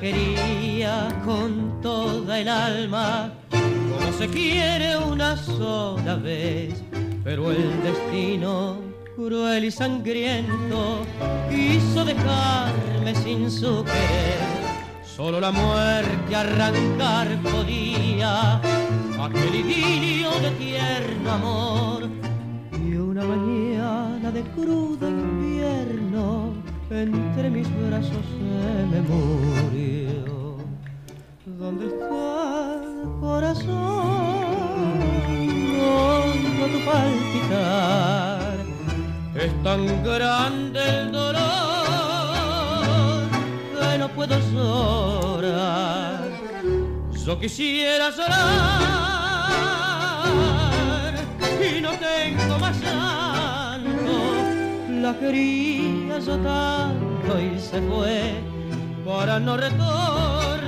[0.00, 6.82] quería con toda el alma, como se quiere una sola vez,
[7.22, 8.78] pero el destino
[9.14, 11.06] cruel y sangriento
[11.48, 14.40] quiso dejarme sin su querer.
[15.04, 18.60] Solo la muerte arrancar podía
[19.20, 22.08] aquel idilio de tierno amor
[22.72, 26.54] y una mañana de crudo invierno
[26.90, 30.56] entre mis brazos se me murió.
[31.46, 33.72] ¿Dónde está el corazón?
[35.78, 38.56] ¿Dónde tu palpitar?
[39.34, 41.42] Es tan grande el dolor
[43.80, 46.11] que no puedo llorar.
[47.24, 48.32] Yo quisiera llorar
[51.62, 52.76] y no tengo más
[55.02, 58.34] la quería yo tanto y se fue
[59.04, 60.61] para no retornar,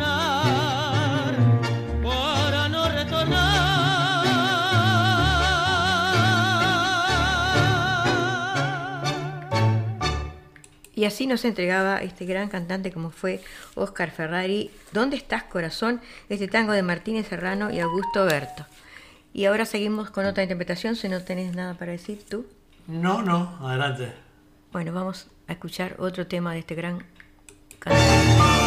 [11.04, 13.42] Y así nos entregaba este gran cantante como fue
[13.74, 16.00] Oscar Ferrari, ¿Dónde estás corazón?
[16.30, 18.64] Este tango de Martínez Serrano y Augusto Berto.
[19.34, 22.46] Y ahora seguimos con otra interpretación, si no tenés nada para decir tú.
[22.86, 24.14] No, no, adelante.
[24.72, 27.04] Bueno, vamos a escuchar otro tema de este gran
[27.80, 28.63] cantante.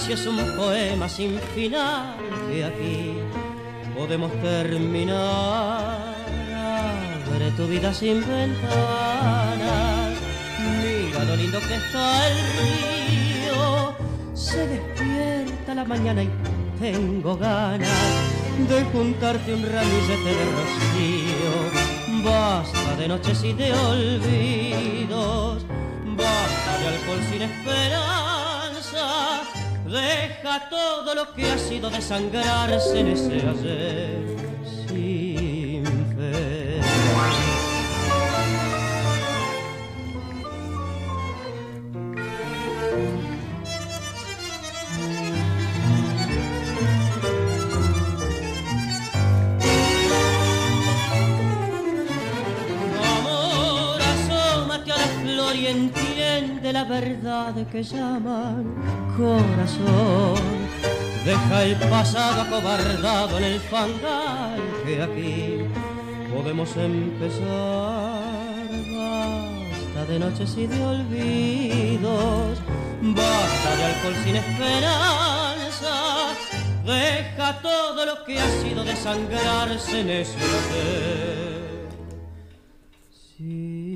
[0.00, 2.16] Cansancio es un poema sin final
[2.48, 3.14] que aquí
[3.96, 6.14] podemos terminar.
[7.26, 10.14] Abre tu vida sin ventanas,
[10.58, 13.94] mira lo lindo que está el río.
[14.34, 16.30] Se despierta la mañana y
[16.80, 17.88] tengo ganas
[18.68, 21.90] de juntarte un ramillete de rocío
[22.24, 25.64] Basta de noches y de olvidos,
[26.16, 28.29] basta de alcohol sin esperanza.
[29.90, 34.24] Deja todo lo que ha sido desangrarse en ese ayer
[34.86, 35.84] sin
[36.14, 36.80] fe.
[55.52, 60.60] y entiende la verdad que llaman corazón.
[61.24, 65.58] Deja el pasado acobardado en el fangal que aquí
[66.32, 67.40] podemos empezar.
[68.96, 72.58] Basta de noches y de olvidos,
[73.02, 76.34] basta de alcohol sin esperanza,
[76.86, 80.38] deja todo lo que ha sido desangrarse en ese
[83.36, 83.90] Sin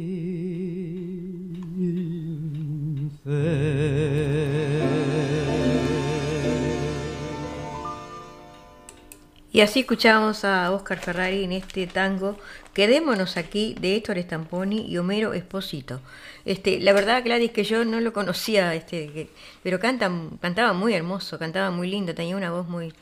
[9.54, 12.36] Y así escuchamos a Oscar Ferrari en este tango
[12.72, 16.00] Quedémonos aquí de Héctor Stamponi y Homero Esposito.
[16.44, 19.28] Este, la verdad, Gladys, que yo no lo conocía, este,
[19.62, 22.92] pero canta, cantaba muy hermoso, cantaba muy lindo, tenía una voz muy...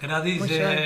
[0.00, 0.40] Gladys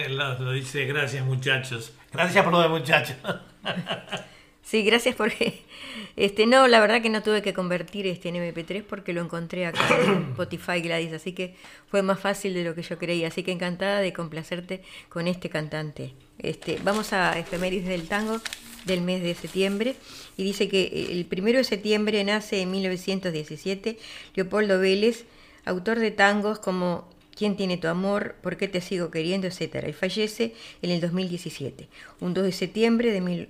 [0.09, 1.93] lo, dice, gracias muchachos.
[2.11, 3.17] Gracias por lo de muchachos.
[4.71, 5.63] sí, gracias porque...
[6.17, 9.67] Este, no, la verdad que no tuve que convertir este en MP3 porque lo encontré
[9.67, 11.55] acá en Spotify Gladys, así que
[11.89, 13.29] fue más fácil de lo que yo creía.
[13.29, 16.13] Así que encantada de complacerte con este cantante.
[16.39, 18.41] Este, vamos a efemérides del tango
[18.85, 19.97] del mes de septiembre
[20.37, 23.99] y dice que el primero de septiembre nace en 1917
[24.35, 25.25] Leopoldo Vélez,
[25.65, 27.09] autor de tangos como
[27.41, 28.35] ¿Quién tiene tu amor?
[28.43, 29.47] ¿Por qué te sigo queriendo?
[29.47, 29.89] etcétera.
[29.89, 30.53] Y fallece
[30.83, 31.89] en el 2017.
[32.21, 33.49] Un 2 de septiembre de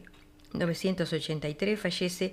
[0.53, 2.33] 1983 fallece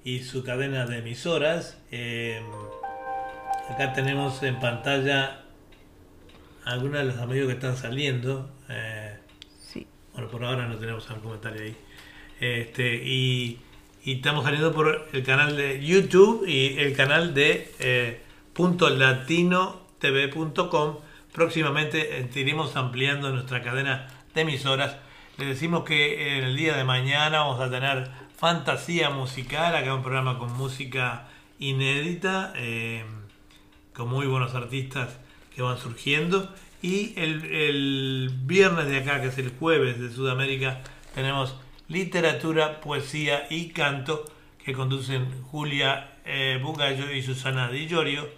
[0.09, 1.76] y su cadena de emisoras.
[1.91, 2.41] Eh,
[3.68, 5.43] acá tenemos en pantalla
[6.64, 8.49] algunos de los amigos que están saliendo.
[8.70, 9.18] Eh,
[10.14, 11.76] bueno, por ahora no tenemos algún comentario ahí.
[12.41, 13.59] Este, y,
[14.07, 18.22] estamos saliendo por el canal de YouTube y el canal de eh.
[21.39, 24.97] Próximamente iremos ampliando nuestra cadena de emisoras.
[25.36, 30.03] Les decimos que en el día de mañana vamos a tener fantasía musical, acá un
[30.03, 31.28] programa con música
[31.61, 33.05] inédita, eh,
[33.95, 35.16] con muy buenos artistas
[35.55, 36.53] que van surgiendo.
[36.82, 40.80] Y el, viernes de acá, que es el jueves de Sudamérica,
[41.14, 41.55] tenemos
[41.86, 44.24] literatura, poesía y canto
[44.64, 48.28] que conducen Julia eh, Bugallo y Susana Di Llorio,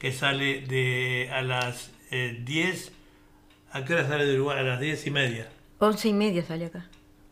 [0.00, 2.88] que sale de a las 10.
[2.88, 2.92] Eh,
[3.72, 4.58] ¿A qué hora sale de Uruguay?
[4.58, 5.48] A las 10 y media.
[5.78, 6.86] 11 y media sale acá.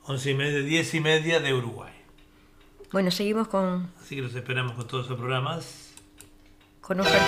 [0.04, 1.92] 11 y media, 10 y media de Uruguay.
[2.92, 3.90] Bueno, seguimos con...
[4.00, 5.92] Así que los esperamos con todos los programas.
[6.80, 7.20] Con Oscar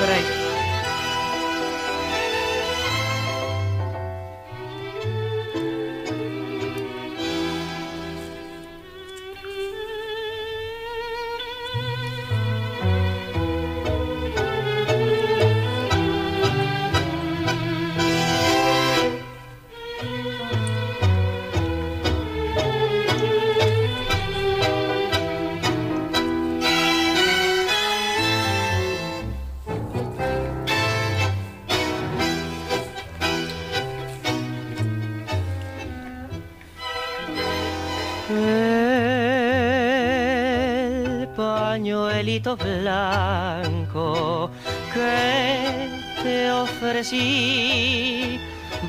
[42.40, 44.50] blanco
[44.92, 45.88] que
[46.22, 48.40] te ofrecí,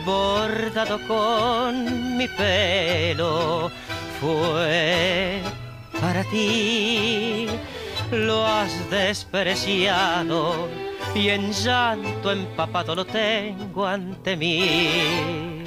[0.05, 3.71] bordado con mi pelo,
[4.19, 5.41] fue
[5.99, 7.47] para ti.
[8.11, 10.67] Lo has despreciado
[11.15, 15.63] y en llanto empapado lo tengo ante mí.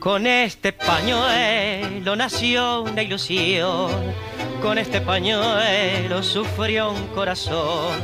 [0.00, 3.90] Con este pañuelo nació una ilusión,
[4.60, 7.98] con este pañuelo sufrió un corazón,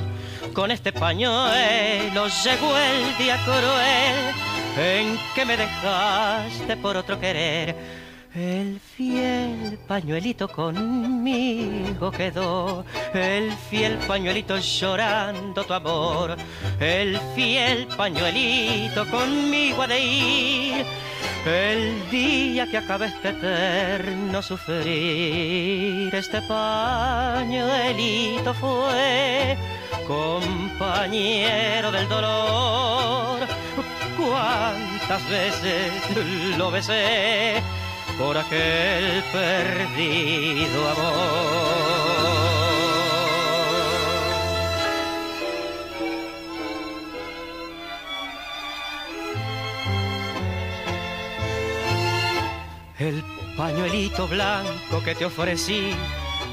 [0.55, 4.35] con este pañuelo llegó el día cruel
[4.79, 8.06] en que me dejaste por otro querer.
[8.37, 12.85] El fiel pañuelito conmigo quedó,
[13.15, 16.37] el fiel pañuelito llorando tu amor,
[16.79, 20.85] el fiel pañuelito conmigo ha de ir.
[21.47, 29.57] El día que acabe este eterno sufrir, este pañuelito fue
[30.07, 33.39] compañero del dolor.
[34.19, 35.91] Cuántas veces
[36.59, 37.63] lo besé
[38.19, 41.97] por aquel perdido amor.
[52.99, 53.23] El
[53.57, 55.93] pañuelito blanco que te ofrecí,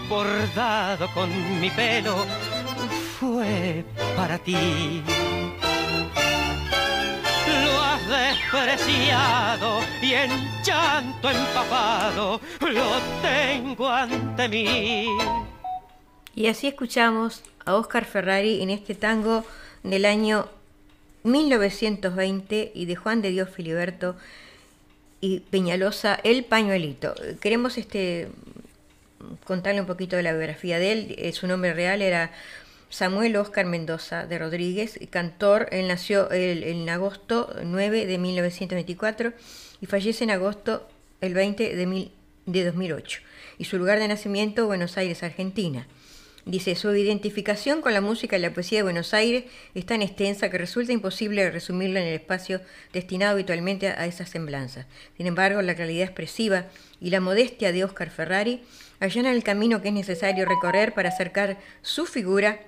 [0.10, 1.30] bordado con
[1.62, 2.26] mi pelo,
[3.20, 3.86] fue
[4.18, 5.02] para ti.
[8.10, 10.32] Despreciado y en
[10.64, 15.08] llanto empapado lo tengo ante mí.
[16.36, 19.46] Y así escuchamos a Oscar Ferrari en este tango
[19.84, 20.50] del año
[21.24, 24.16] 1920 y de Juan de Dios Filiberto
[25.22, 27.16] y Peñalosa, El Pañuelito.
[27.40, 28.28] Queremos este,
[29.46, 31.16] contarle un poquito de la biografía de él.
[31.18, 32.32] Eh, su nombre real era
[32.94, 35.68] Samuel Oscar Mendoza de Rodríguez, cantor.
[35.72, 39.34] Él nació en agosto 9 de 1924
[39.82, 40.88] y fallece en agosto
[41.20, 42.12] el 20 de,
[42.46, 43.22] de 2008.
[43.58, 45.88] Y su lugar de nacimiento, Buenos Aires, Argentina.
[46.46, 50.52] Dice, su identificación con la música y la poesía de Buenos Aires es tan extensa
[50.52, 54.86] que resulta imposible resumirla en el espacio destinado habitualmente a esas semblanzas.
[55.18, 56.66] Sin embargo, la realidad expresiva
[57.02, 58.62] y la modestia de Oscar Ferrari
[59.00, 62.60] allanan el camino que es necesario recorrer para acercar su figura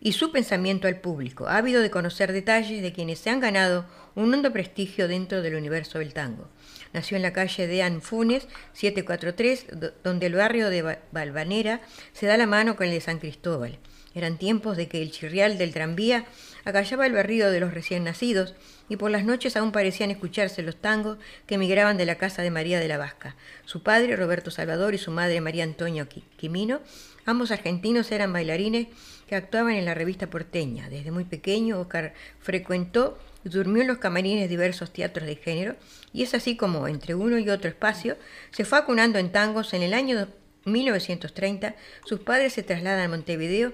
[0.00, 4.32] y su pensamiento al público, ávido de conocer detalles de quienes se han ganado un
[4.32, 6.48] hondo prestigio dentro del universo del tango.
[6.92, 9.66] Nació en la calle de Anfunes 743,
[10.02, 11.80] donde el barrio de Balvanera
[12.12, 13.78] se da la mano con el de San Cristóbal.
[14.14, 16.24] Eran tiempos de que el chirrial del tranvía
[16.64, 18.54] acallaba el barrido de los recién nacidos
[18.88, 22.50] y por las noches aún parecían escucharse los tangos que emigraban de la casa de
[22.50, 23.36] María de la Vasca.
[23.66, 26.80] Su padre, Roberto Salvador, y su madre, María Antonio Quimino,
[27.26, 28.86] ambos argentinos eran bailarines
[29.26, 30.88] que actuaban en la revista porteña.
[30.88, 33.18] Desde muy pequeño, Oscar frecuentó
[33.50, 35.76] durmió en los camarines de diversos teatros de género,
[36.12, 38.16] y es así como, entre uno y otro espacio,
[38.50, 39.72] se fue acunando en tangos.
[39.74, 40.28] En el año
[40.64, 41.74] 1930,
[42.04, 43.72] sus padres se trasladan a Montevideo,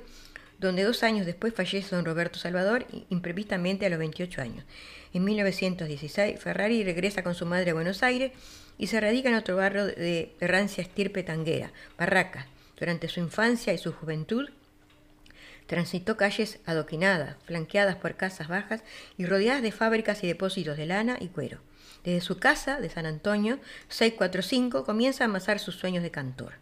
[0.58, 4.64] donde dos años después fallece don Roberto Salvador, imprevistamente a los 28 años.
[5.12, 8.32] En 1916, Ferrari regresa con su madre a Buenos Aires
[8.78, 12.46] y se radica en otro barrio de rancia estirpe tanguera, Barracas.
[12.78, 14.48] Durante su infancia y su juventud,
[15.66, 18.82] Transitó calles adoquinadas, flanqueadas por casas bajas
[19.16, 21.60] y rodeadas de fábricas y depósitos de lana y cuero.
[22.04, 23.58] Desde su casa de San Antonio,
[23.88, 26.54] 645, comienza a amasar sus sueños de cantor.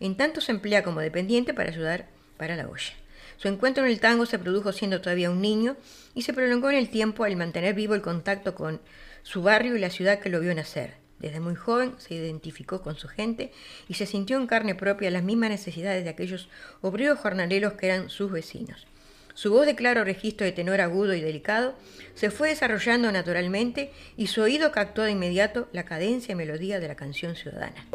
[0.00, 2.94] En tanto se emplea como dependiente para ayudar para la olla.
[3.36, 5.76] Su encuentro en el tango se produjo siendo todavía un niño
[6.14, 8.80] y se prolongó en el tiempo al mantener vivo el contacto con
[9.22, 11.07] su barrio y la ciudad que lo vio nacer.
[11.18, 13.52] Desde muy joven se identificó con su gente
[13.88, 16.48] y se sintió en carne propia las mismas necesidades de aquellos
[16.80, 18.86] obreros jornaleros que eran sus vecinos.
[19.34, 21.76] Su voz de claro registro de tenor agudo y delicado
[22.14, 26.88] se fue desarrollando naturalmente y su oído captó de inmediato la cadencia y melodía de
[26.88, 27.86] la canción ciudadana.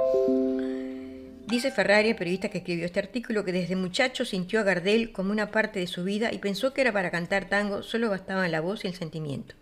[1.48, 5.52] Dice Ferrari, periodista que escribió este artículo, que desde muchacho sintió a Gardel como una
[5.52, 8.86] parte de su vida y pensó que era para cantar tango solo bastaban la voz
[8.86, 9.54] y el sentimiento.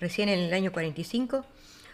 [0.00, 1.46] Recién en el año 45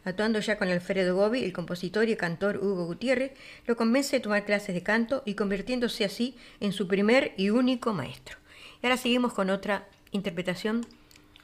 [0.05, 3.33] Actuando ya con Alfredo Gobi, el compositor y cantor Hugo Gutiérrez
[3.67, 7.95] lo convence de tomar clases de canto y convirtiéndose así en su primer y único
[7.95, 8.37] maestro.
[8.83, 10.87] Y ahora seguimos con otra interpretación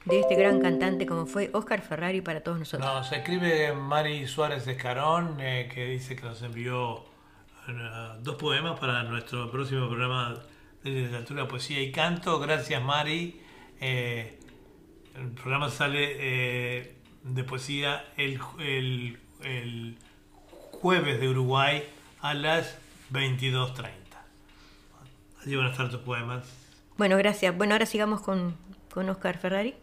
[0.05, 2.87] de este gran cantante como fue Oscar Ferrari para todos nosotros.
[2.87, 7.05] Nos escribe Mari Suárez Escarón, eh, que dice que nos envió
[7.69, 7.73] eh,
[8.21, 10.39] dos poemas para nuestro próximo programa
[10.85, 12.39] de literatura, poesía y canto.
[12.39, 13.41] Gracias Mari.
[13.81, 14.39] Eh,
[15.17, 19.99] el programa sale de poesía el, el,
[20.73, 21.85] jueves de Uruguay
[22.21, 22.79] a las
[23.13, 23.91] 22.30.
[25.43, 26.45] Allí van a estar tus poemas.
[26.97, 27.57] Bueno, gracias.
[27.57, 28.57] Bueno, ahora sigamos con,
[28.93, 29.75] con Oscar Ferrari.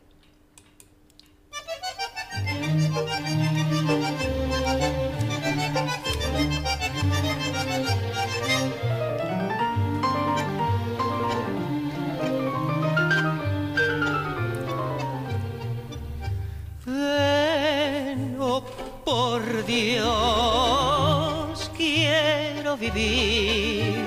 [22.79, 24.05] Vivir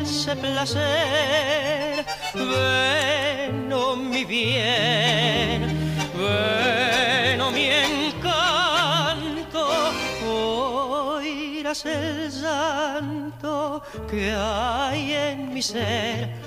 [0.00, 2.04] ese placer.
[2.34, 5.62] Ven, oh mi bien,
[6.16, 9.68] ven, oh mi encanto,
[10.26, 16.43] oirás el santo que hay en mi ser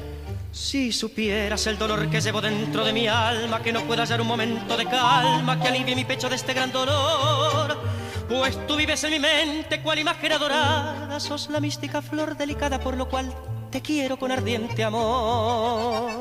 [0.68, 4.28] si supieras el dolor que llevo dentro de mi alma, que no pueda hallar un
[4.28, 7.78] momento de calma que alivie mi pecho de este gran dolor.
[8.28, 12.97] Pues tú vives en mi mente, cual imagen adorada, sos la mística flor delicada por
[12.97, 13.34] lo cual
[13.72, 16.11] te quiero con ardiente amor.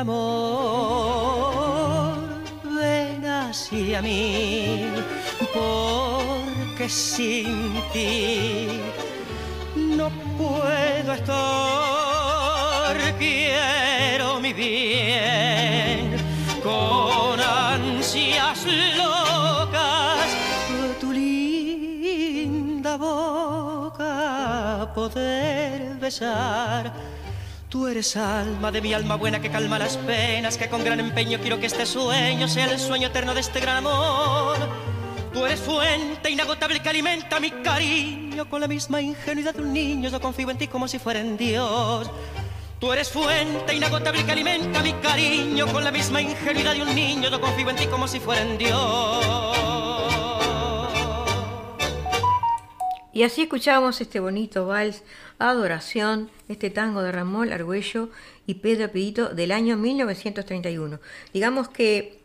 [0.00, 1.10] Amor,
[3.70, 4.86] y a mí,
[5.52, 8.80] porque sin ti
[9.76, 16.16] no puedo estar, quiero mi bien
[16.62, 20.26] con ansias locas,
[21.00, 27.09] tu linda boca poder besar
[27.80, 31.38] Tú eres alma de mi alma buena que calma las penas, que con gran empeño
[31.40, 34.58] quiero que este sueño sea el sueño eterno de este gran amor.
[35.32, 40.10] Tú eres fuente inagotable que alimenta mi cariño con la misma ingenuidad de un niño.
[40.10, 42.10] Yo confío en ti como si fuera en Dios.
[42.78, 47.30] Tú eres fuente inagotable que alimenta mi cariño con la misma ingenuidad de un niño.
[47.30, 49.56] Yo confío en ti como si fuera en Dios.
[53.12, 55.02] Y así escuchábamos este bonito vals
[55.40, 58.10] Adoración, este tango de Ramón Argüello
[58.46, 61.00] y Pedro Pedito del año 1931.
[61.32, 62.20] Digamos que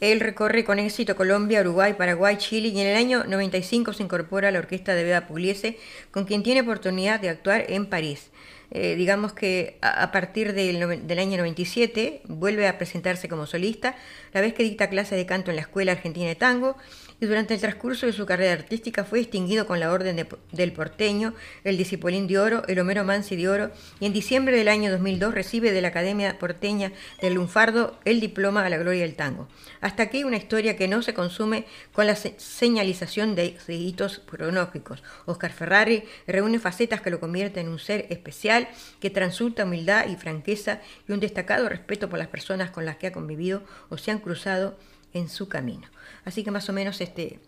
[0.00, 4.48] él recorre con éxito Colombia, Uruguay, Paraguay, Chile y en el año 95 se incorpora
[4.48, 5.78] a la orquesta de Beda Pugliese,
[6.10, 8.30] con quien tiene oportunidad de actuar en París.
[8.74, 13.94] Eh, digamos que a, partir del, año 97 vuelve a presentarse como solista,
[14.32, 16.78] la vez que dicta clases de canto en la Escuela Argentina de Tango
[17.22, 21.34] y durante el transcurso de su carrera artística fue distinguido con la Orden del Porteño,
[21.62, 23.70] el Discipolín de Oro, el Homero Mansi de Oro
[24.00, 28.66] y en diciembre del año 2002 recibe de la Academia Porteña del Lunfardo el diploma
[28.66, 29.46] a la gloria del tango.
[29.80, 35.04] Hasta aquí una historia que no se consume con la señalización de, hitos pronósticos.
[35.24, 38.66] Oscar Ferrari reúne facetas que lo convierten en un ser especial
[38.98, 43.06] que transulta humildad y franqueza y un destacado respeto por las personas con las que
[43.06, 44.76] ha convivido o se han cruzado
[45.14, 45.86] en su camino.
[46.24, 47.40] Así que más o menos este,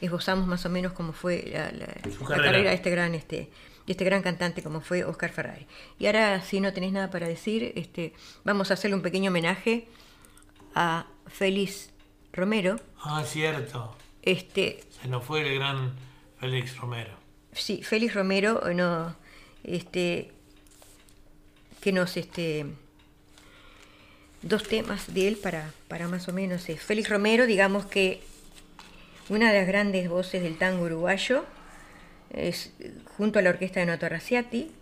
[0.00, 3.50] esbozamos más o menos cómo fue la, carrera de este gran, este,
[3.86, 5.66] este gran cantante como fue Oscar Ferrari.
[5.98, 8.12] Y ahora, si no tenés nada para decir, este,
[8.44, 9.88] vamos a hacerle un pequeño homenaje
[10.74, 11.90] a Félix
[12.32, 12.78] Romero.
[13.00, 13.96] Ah, cierto.
[14.22, 15.94] Este, Se nos fue el gran
[16.38, 17.12] Félix Romero.
[17.52, 19.16] Sí, Félix Romero, no,
[19.64, 20.32] este,
[21.80, 22.66] que nos, este,
[24.42, 26.68] dos temas de él para, para más o menos.
[26.68, 28.20] Es Félix Romero, digamos que
[29.28, 31.44] una de las grandes voces del tango uruguayo,
[32.30, 32.72] es,
[33.16, 34.72] junto a la orquesta de Noto Raciati.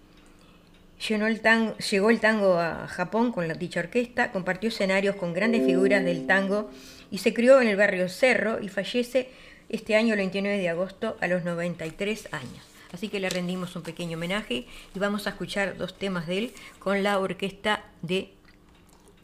[1.09, 6.02] El tango, llegó el tango a Japón con dicha orquesta, compartió escenarios con grandes figuras
[6.02, 6.70] del tango
[7.11, 9.28] y se crió en el barrio Cerro y fallece
[9.68, 12.64] este año, el 29 de agosto, a los 93 años.
[12.92, 16.52] Así que le rendimos un pequeño homenaje y vamos a escuchar dos temas de él
[16.78, 18.32] con la orquesta de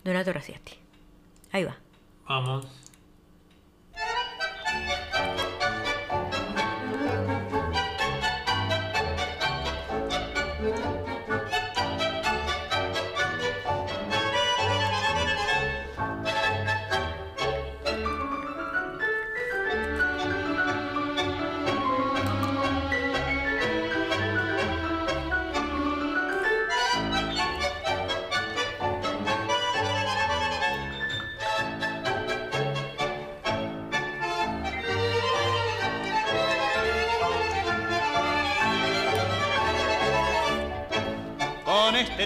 [0.05, 0.79] Donato Raciati.
[1.53, 1.77] Ahí va.
[2.29, 2.67] Vamos.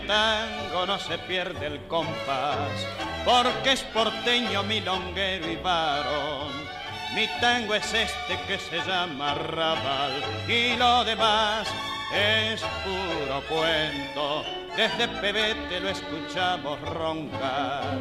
[0.06, 2.86] Tango no se pierde el compás,
[3.24, 6.66] porque es porteño, milonguero y varón.
[7.14, 10.12] Mi tango es este que se llama rabal
[10.46, 11.68] y lo demás
[12.12, 14.44] es puro cuento.
[14.76, 17.98] Desde pebete lo escuchamos roncar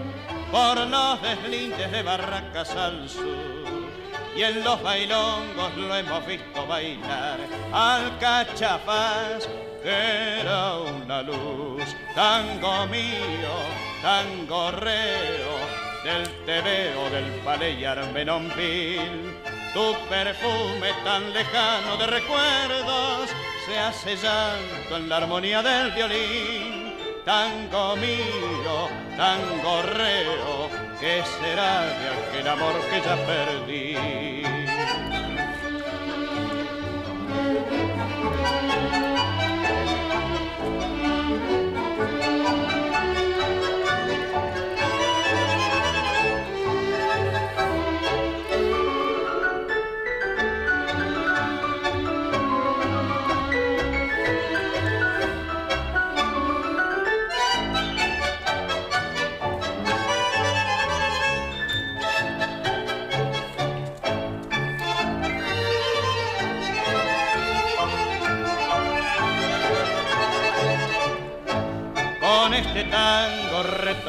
[0.51, 3.66] por los deslindes de Barracas al sur.
[4.36, 7.39] Y en los bailongos lo hemos visto bailar
[7.72, 9.47] al cachafaz
[9.88, 11.84] era una luz,
[12.14, 13.54] tango mío,
[14.02, 15.56] tango reo,
[16.04, 19.34] del tebeo del palé Armenonville.
[19.74, 23.30] Tu perfume tan lejano de recuerdos
[23.66, 26.96] se hace llanto en la armonía del violín.
[27.26, 30.70] Tango mío, tango reo,
[31.00, 34.35] ¿qué será de aquel amor que ya perdí?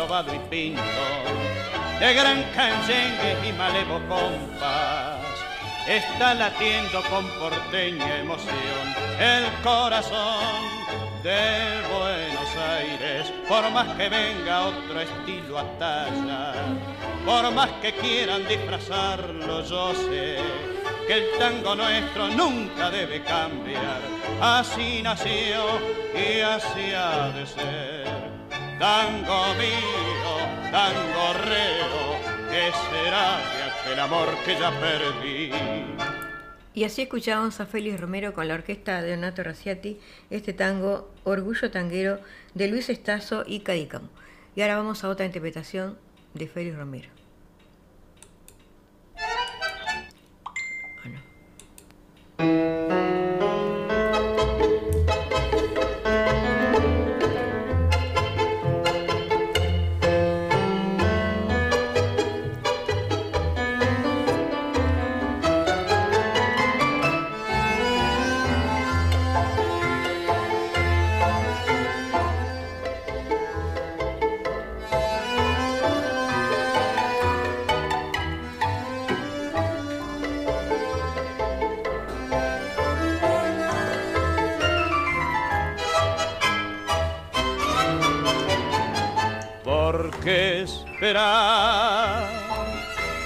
[0.09, 0.83] Y pinto,
[1.99, 5.17] de gran canyengue y malevo compás.
[5.89, 10.47] Está latiendo con porteña emoción el corazón
[11.25, 16.53] de Buenos Aires, por más que venga otro estilo a talla,
[17.25, 20.39] por más que quieran disfrazarlo, yo sé
[21.09, 24.01] que el tango nuestro nunca debe cambiar,
[24.41, 25.65] así nació
[26.15, 28.16] y así ha de ser.
[28.79, 30.37] Tango mío,
[30.71, 35.51] tango reo, ¿qué será de aquel amor que ya perdí?
[36.75, 39.99] Y así escuchábamos a Félix Romero con la orquesta de Donato Raciati,
[40.29, 42.21] este tango Orgullo Tanguero
[42.53, 44.11] de Luis Estazo y Cadícamo.
[44.55, 45.97] Y ahora vamos a otra interpretación
[46.35, 47.09] de Félix Romero.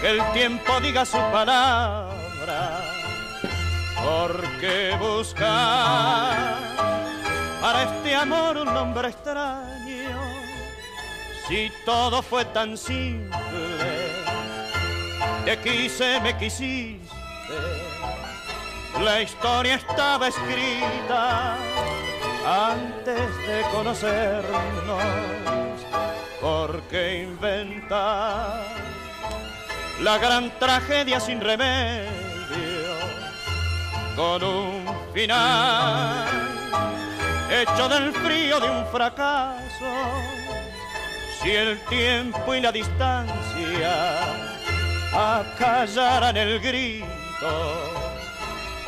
[0.00, 2.82] Que el tiempo diga su palabra,
[4.04, 6.58] porque buscar
[7.62, 10.20] para este amor un nombre extraño,
[11.48, 13.30] si todo fue tan simple,
[15.46, 17.08] que quise, me quisiste,
[19.02, 21.56] la historia estaba escrita
[22.44, 25.69] antes de conocernos
[26.40, 28.64] ¿Por qué inventar
[30.00, 32.08] la gran tragedia sin remedio
[34.16, 36.26] con un final
[37.50, 39.84] hecho del frío de un fracaso?
[41.42, 44.20] Si el tiempo y la distancia
[45.12, 47.06] acallaran el grito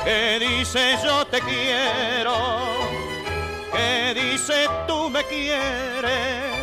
[0.04, 2.34] que dice yo te quiero,
[3.72, 6.61] que dice tú me quieres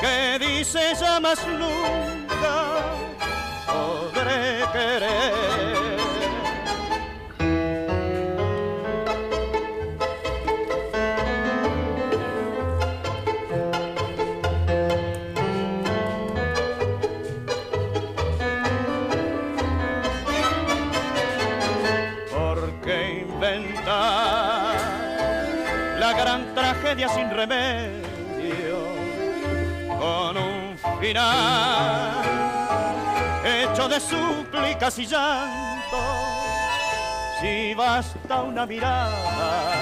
[0.00, 2.74] que dice ya más nunca
[3.66, 5.96] podré querer.
[22.30, 24.76] Porque inventar
[25.98, 28.05] la gran tragedia sin remedio
[33.44, 35.98] hecho de súplicas y llanto,
[37.40, 39.72] si basta una mirada,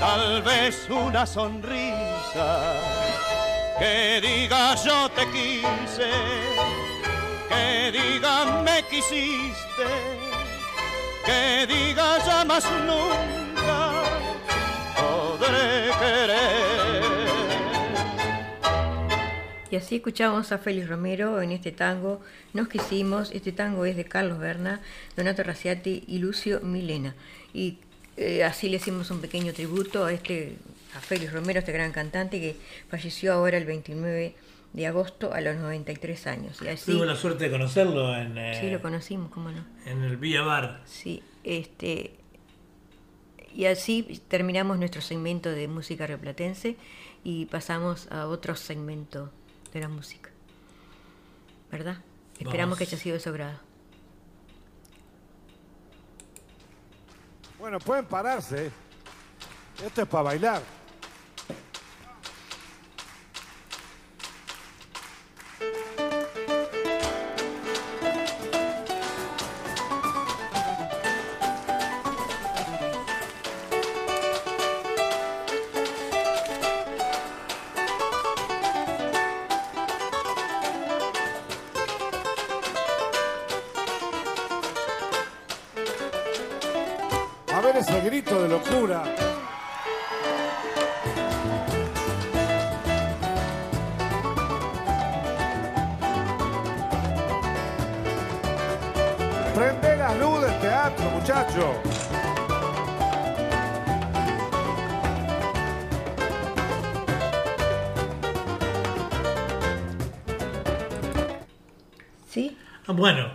[0.00, 2.72] tal vez una sonrisa,
[3.78, 6.10] que diga yo te quise,
[7.48, 9.86] que diga me quisiste,
[11.24, 13.92] que diga ya más nunca
[14.96, 16.85] podré querer.
[19.76, 22.22] Y así escuchamos a Félix Romero en este tango
[22.54, 23.30] Nos Quisimos.
[23.32, 24.80] Este tango es de Carlos Berna,
[25.18, 27.14] Donato Raciati y Lucio Milena.
[27.52, 27.76] Y
[28.16, 30.56] eh, así le hicimos un pequeño tributo a, este,
[30.96, 32.56] a Félix Romero, este gran cantante que
[32.88, 34.34] falleció ahora el 29
[34.72, 36.62] de agosto a los 93 años.
[36.62, 38.38] Y así, Tuve la suerte de conocerlo en...
[38.38, 39.62] Eh, sí, lo conocimos, cómo no.
[39.84, 40.80] En el Villa Bar.
[40.86, 42.14] Sí, este...
[43.54, 46.76] Y así terminamos nuestro segmento de música replatense
[47.24, 49.30] y pasamos a otro segmento
[49.72, 50.30] de la música.
[51.70, 51.98] ¿Verdad?
[52.38, 53.58] Esperamos que haya sido de su grado.
[57.58, 58.70] Bueno, pueden pararse.
[59.84, 60.62] Esto es para bailar.
[87.66, 89.02] ver ese grito de locura.
[99.54, 101.74] Prende la luz del teatro, muchacho.
[112.30, 112.56] Sí.
[112.86, 113.28] Ah, bueno,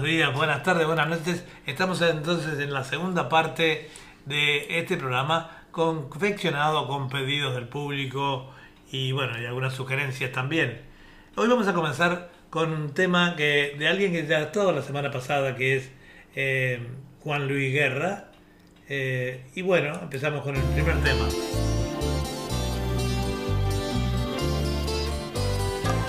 [0.00, 1.44] buenos días, buenas tardes, buenas noches.
[1.66, 3.90] Estamos entonces en la segunda parte
[4.24, 8.50] de este programa confeccionado con pedidos del público
[8.90, 10.80] y bueno, y algunas sugerencias también.
[11.36, 15.10] Hoy vamos a comenzar con un tema que de alguien que ya estado la semana
[15.10, 15.90] pasada, que es
[16.34, 16.80] eh,
[17.22, 18.30] Juan Luis Guerra.
[18.88, 21.28] Eh, y bueno, empezamos con el primer tema.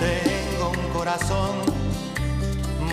[0.00, 1.81] Tengo un corazón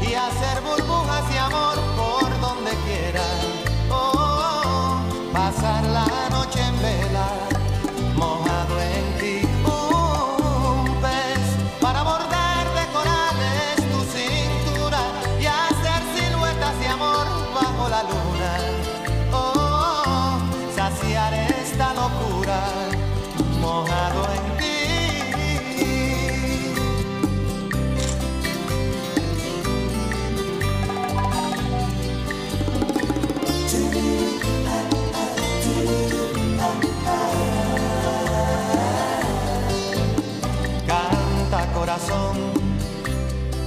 [0.00, 3.22] y hacer burbujas de amor por donde quiera.
[3.90, 4.98] Oh,
[5.32, 5.93] pasar la noche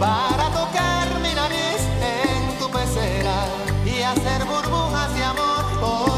[0.00, 3.44] para tocar mi nariz en tu pecera
[3.84, 6.09] y hacer burbujas de amor por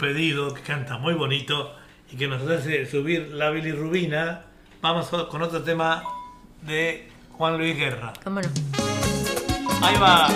[0.00, 1.76] pedido, que canta muy bonito
[2.10, 4.46] y que nos hace subir la bilirrubina.
[4.80, 6.02] Vamos con otro tema
[6.62, 8.14] de Juan Luis Guerra.
[8.24, 8.48] ¿Cómo no?
[9.82, 10.28] Ahí va.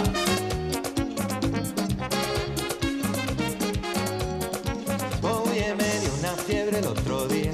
[5.23, 7.53] Oye, me dio una fiebre el otro día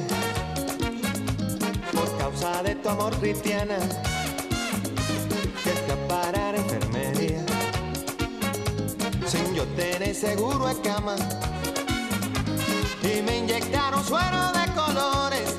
[1.93, 3.79] por causa de tu amor cristiana
[5.63, 7.45] que a parar a enfermería.
[9.27, 11.15] sin yo tener seguro de cama.
[13.13, 15.57] Y me inyectaron suero de colores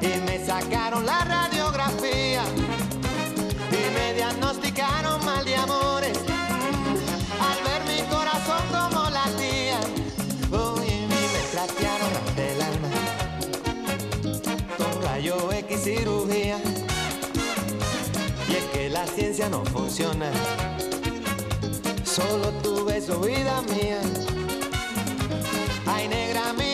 [0.00, 2.42] y me sacaron la radiografía
[3.70, 6.18] y me diagnosticaron mal de amores.
[7.48, 9.80] Al ver mi corazón como latía,
[10.52, 12.88] oh, y me platearon del alma
[14.78, 16.58] con rayo X cirugía.
[18.48, 20.30] Y es que la ciencia no funciona
[22.04, 24.00] solo tu beso, vida mía.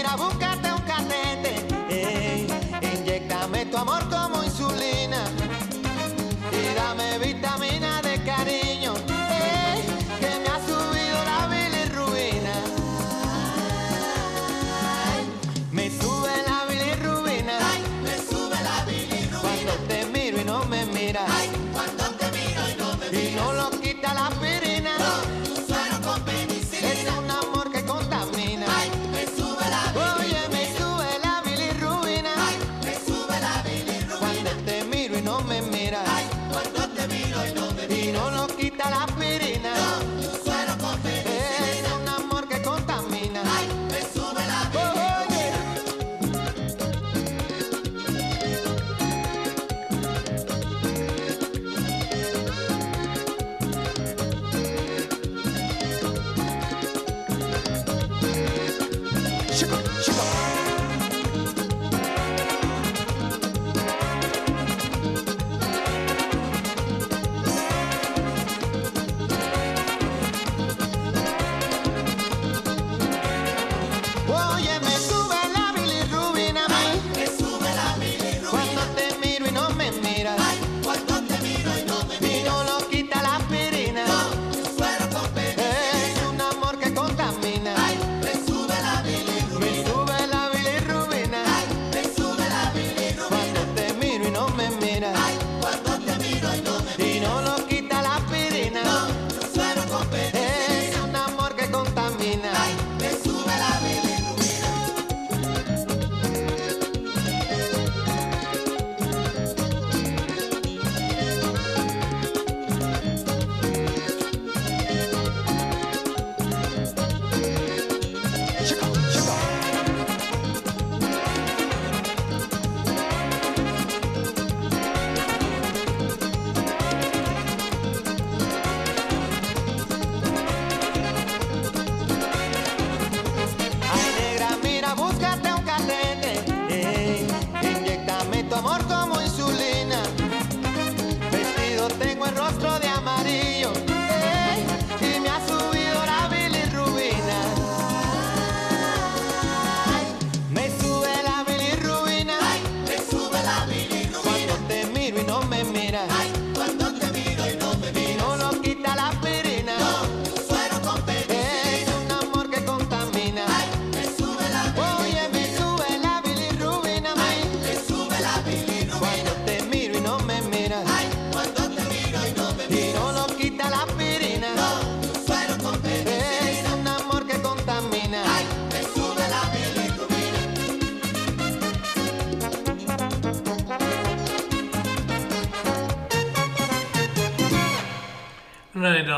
[0.06, 1.66] Mira, búscate un canete.
[1.90, 2.46] Ey,
[2.80, 4.25] inyectame tu amor como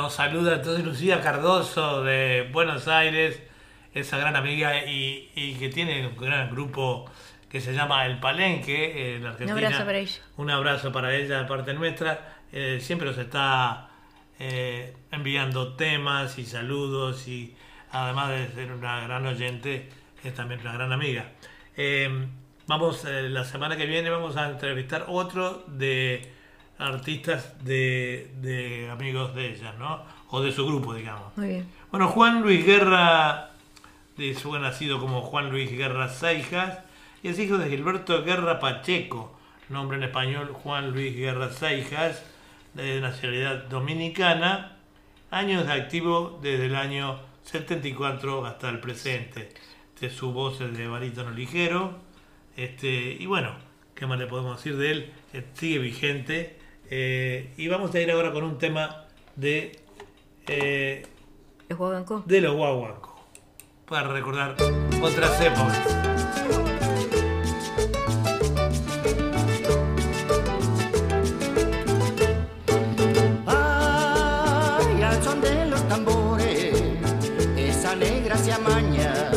[0.09, 3.43] Nos saluda entonces Lucía Cardoso de Buenos Aires,
[3.93, 7.05] esa gran amiga y, y que tiene un gran grupo
[7.51, 9.53] que se llama El Palenque en Argentina.
[9.53, 10.23] abrazo para ella.
[10.39, 12.39] Un abrazo para ella de parte nuestra.
[12.51, 13.91] Eh, siempre nos está
[14.39, 17.55] eh, enviando temas y saludos y
[17.93, 19.91] además de ser una gran oyente,
[20.25, 21.33] es también una gran amiga.
[21.77, 22.09] Eh,
[22.67, 26.33] vamos, eh, la semana que viene vamos a entrevistar otro de
[26.79, 30.03] artistas de, de amigos de ella, ¿no?
[30.31, 31.37] O de su grupo, digamos.
[31.37, 31.69] Muy bien.
[31.91, 33.51] Bueno, Juan Luis Guerra,
[34.17, 36.81] de su nacido como Juan Luis Guerra Seijas,
[37.23, 39.37] y es hijo de Gilberto Guerra Pacheco,
[39.69, 42.25] nombre en español Juan Luis Guerra Seijas,
[42.75, 44.77] de nacionalidad dominicana,
[45.31, 49.49] años de activo desde el año 74 hasta el presente.
[50.01, 51.99] De su voz es de barítono ligero,
[52.57, 53.53] este, y bueno,
[53.95, 55.13] ¿qué más le podemos decir de él?
[55.33, 56.58] Eh, sigue vigente,
[56.91, 59.05] eh, y vamos a ir ahora con un tema
[59.37, 59.79] de...
[60.47, 61.07] eh,
[62.41, 63.13] los guaguancos
[63.87, 64.57] para recordar
[65.03, 65.79] otras épocas.
[73.47, 76.75] Ay, al son de los tambores
[78.37, 79.31] se amaña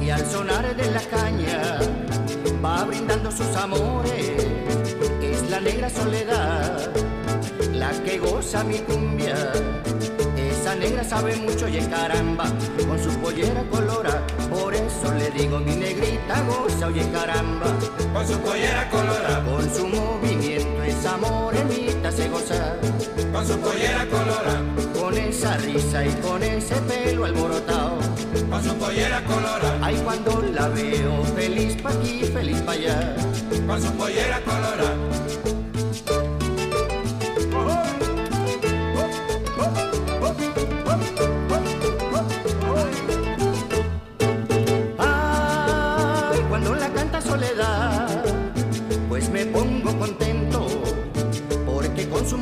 [0.00, 1.78] y al sonar de la caña
[2.64, 4.25] va brindando sus amores.
[5.90, 6.90] Soledad
[7.72, 9.52] la que goza mi cumbia.
[10.36, 12.44] Esa negra sabe mucho y caramba
[12.88, 14.26] con su pollera colora.
[14.50, 17.66] Por eso le digo mi negrita goza, oye caramba.
[18.12, 22.76] Con su pollera colora, Con su movimiento esa morenita se goza.
[23.32, 24.54] con su pollera colora,
[25.00, 27.98] Con esa risa y con ese pelo alborotado.
[28.50, 33.14] con su pollera colora, Ay, cuando la veo, feliz pa' aquí, feliz pa' allá.
[33.66, 34.94] con su pollera colora.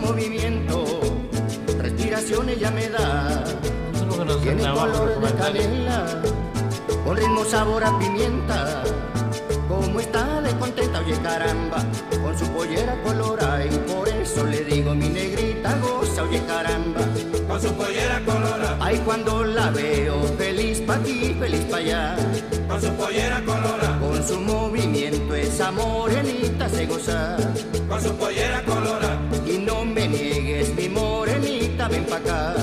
[0.04, 1.00] Movimiento,
[1.78, 3.44] respiración ella me da.
[4.42, 6.22] Tiene color de canela,
[7.04, 8.82] con ritmo sabor a pimienta.
[9.68, 11.84] Como está de contenta, oye caramba,
[12.22, 17.00] con su pollera colora y por eso le digo mi negrita goza, oye caramba.
[17.54, 22.16] Con su pollera colora, Ay, cuando la veo, feliz pa' aquí, feliz pa' allá.
[22.68, 27.36] con su pollera colora, Con su movimiento esa morenita se goza.
[27.88, 32.54] con su pollera colora, Y no me niegues mi morenita, ven pa' acá.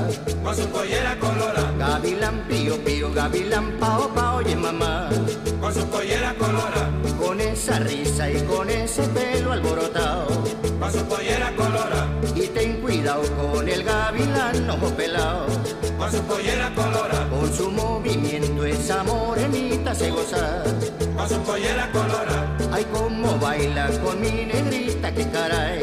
[0.43, 5.07] con su pollera colora, Gavilán pío pío, gavilán pao pao, oye mamá.
[5.61, 7.20] con su pollera colora, Con
[7.61, 10.27] esa risa y con ese pelo alborotado.
[10.79, 15.45] con su pollera colora, Y ten cuidado con el gavilán ojo pelado.
[15.97, 20.63] con su pollera colora, Con su movimiento esa morenita se goza.
[21.15, 25.81] con su pollera colora, Ay, cómo baila con mi negrita, que caray.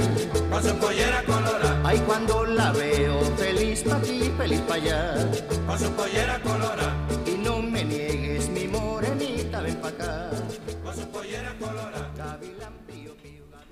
[0.50, 5.14] con su pollera colora, Ay, cuando la veo, feliz pa' aquí, feliz pa' allá.
[5.66, 6.88] con su pollera colora,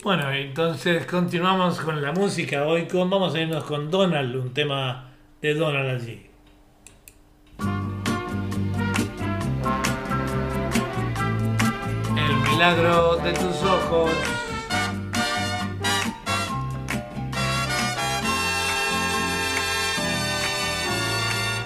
[0.06, 2.64] Bueno, entonces continuamos con la música.
[2.64, 5.10] Hoy con, vamos a irnos con Donald, un tema
[5.42, 6.24] de Donald allí.
[12.16, 14.12] El milagro de tus ojos.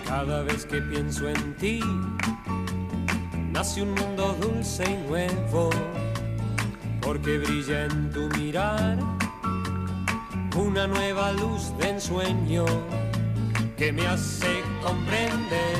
[0.06, 1.80] Cada vez que pienso en ti,
[3.52, 5.68] nace un mundo dulce y nuevo,
[7.00, 8.98] porque brilla en tu mirar
[10.56, 12.64] una nueva luz de ensueño
[13.76, 15.78] que me hace comprender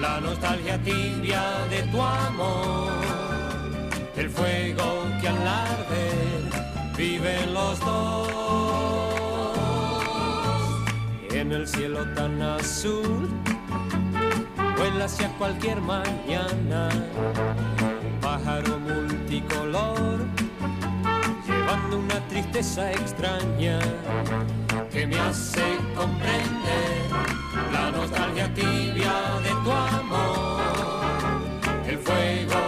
[0.00, 2.90] la nostalgia tibia de tu amor,
[4.16, 6.42] el fuego que al arder
[6.96, 8.42] viven los dos
[11.32, 13.28] en el cielo tan azul.
[14.76, 16.88] Vuela hacia cualquier mañana,
[18.04, 18.78] un pájaro
[19.32, 20.18] multicolor,
[21.46, 23.78] llevando una tristeza extraña
[24.90, 25.62] que me hace
[25.96, 27.08] comprender
[27.72, 30.60] la nostalgia tibia de tu amor,
[31.86, 32.61] el fuego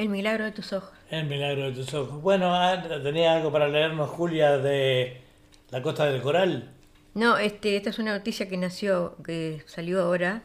[0.00, 0.88] El milagro de tus ojos.
[1.10, 2.22] El milagro de tus ojos.
[2.22, 5.20] Bueno, ah, ¿tenía algo para leernos, Julia, de
[5.68, 6.70] la Costa del Coral?
[7.12, 10.42] No, este, esta es una noticia que nació, que salió ahora,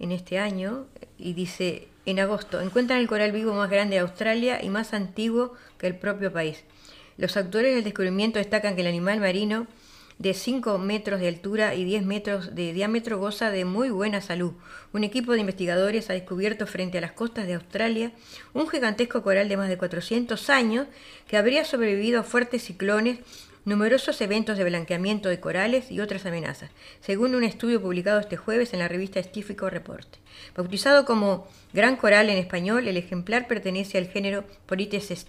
[0.00, 0.86] en este año,
[1.18, 5.52] y dice, en agosto, encuentran el coral vivo más grande de Australia y más antiguo
[5.78, 6.64] que el propio país.
[7.16, 9.68] Los autores del descubrimiento destacan que el animal marino
[10.18, 14.52] de 5 metros de altura y 10 metros de diámetro goza de muy buena salud.
[14.92, 18.12] Un equipo de investigadores ha descubierto frente a las costas de Australia
[18.52, 20.86] un gigantesco coral de más de 400 años
[21.26, 23.18] que habría sobrevivido a fuertes ciclones,
[23.64, 26.70] numerosos eventos de blanqueamiento de corales y otras amenazas,
[27.00, 30.18] según un estudio publicado este jueves en la revista Estífico Reporte.
[30.54, 35.26] Bautizado como Gran Coral en español, el ejemplar pertenece al género Polites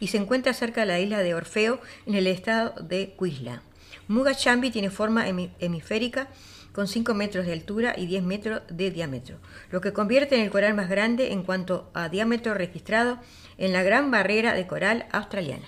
[0.00, 3.67] y se encuentra cerca de la isla de Orfeo en el estado de Queensland.
[4.08, 6.28] Muga Chambi tiene forma hemisférica
[6.72, 9.38] con 5 metros de altura y 10 metros de diámetro,
[9.70, 13.18] lo que convierte en el coral más grande en cuanto a diámetro registrado
[13.58, 15.64] en la gran barrera de coral australiana.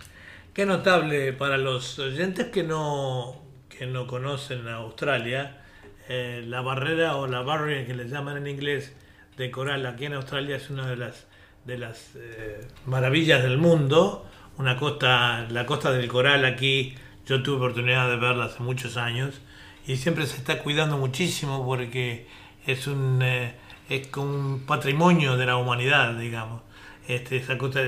[0.54, 5.62] Qué notable para los oyentes que no, que no conocen Australia,
[6.08, 8.92] eh, la barrera o la barrier que le llaman en inglés
[9.36, 11.26] de coral aquí en Australia es una de las,
[11.64, 14.26] de las eh, maravillas del mundo.
[14.58, 16.94] Una costa, la costa del coral aquí
[17.26, 19.40] yo tuve oportunidad de verla hace muchos años
[19.86, 22.26] y siempre se está cuidando muchísimo porque
[22.66, 23.54] es un, eh,
[23.88, 26.62] es un patrimonio de la humanidad, digamos.
[27.08, 27.80] Este, esa costa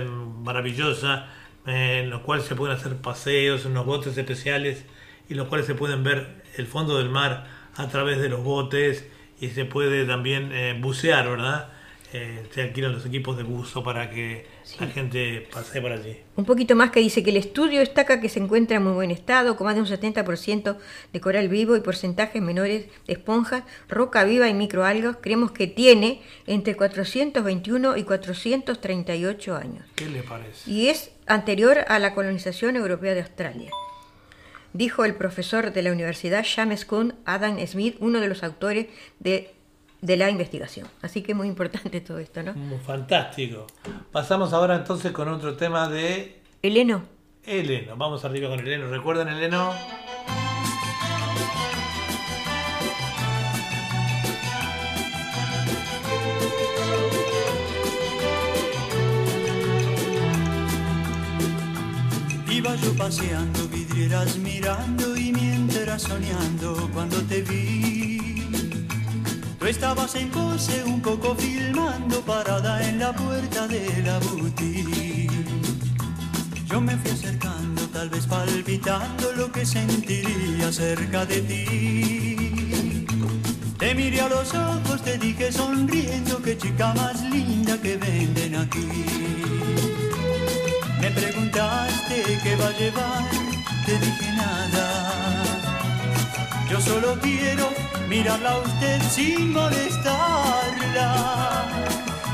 [0.42, 1.26] maravillosa
[1.66, 4.84] eh, en la cual se pueden hacer paseos, unos botes especiales
[5.28, 7.46] y los cuales se pueden ver el fondo del mar
[7.76, 9.06] a través de los botes
[9.40, 11.71] y se puede también eh, bucear, ¿verdad?
[12.14, 14.44] Eh, se alquilan los equipos de buzo para que
[14.78, 16.18] la gente pase por allí.
[16.36, 19.10] Un poquito más que dice que el estudio destaca que se encuentra en muy buen
[19.10, 20.76] estado, con más de un 70%
[21.12, 25.16] de coral vivo y porcentajes menores de esponjas, roca viva y microalgas.
[25.22, 29.86] Creemos que tiene entre 421 y 438 años.
[29.94, 30.70] ¿Qué le parece?
[30.70, 33.70] Y es anterior a la colonización europea de Australia.
[34.74, 38.86] Dijo el profesor de la Universidad James Kuhn, Adam Smith, uno de los autores
[39.18, 39.54] de
[40.02, 40.88] de la investigación.
[41.00, 42.54] Así que muy importante todo esto, ¿no?
[42.84, 43.66] Fantástico.
[44.10, 46.42] Pasamos ahora entonces con otro tema de...
[46.60, 47.04] Eleno.
[47.44, 47.96] Eleno.
[47.96, 48.88] Vamos arriba con Eleno.
[48.88, 49.72] ¿Recuerdan Eleno?
[62.50, 67.91] Iba yo paseando, vidrieras mirando y mientras soñando cuando te vi
[69.62, 75.30] Tú estabas en pose un poco filmando parada en la puerta de la boutique.
[76.66, 83.06] Yo me fui acercando, tal vez palpitando lo que sentiría cerca de ti.
[83.78, 88.88] Te miré a los ojos, te dije sonriendo, qué chica más linda que venden aquí.
[91.00, 93.30] Me preguntaste qué va a llevar,
[93.86, 95.51] te dije nada.
[96.72, 97.68] Yo solo quiero
[98.08, 101.06] mirarla a usted sin molestarla.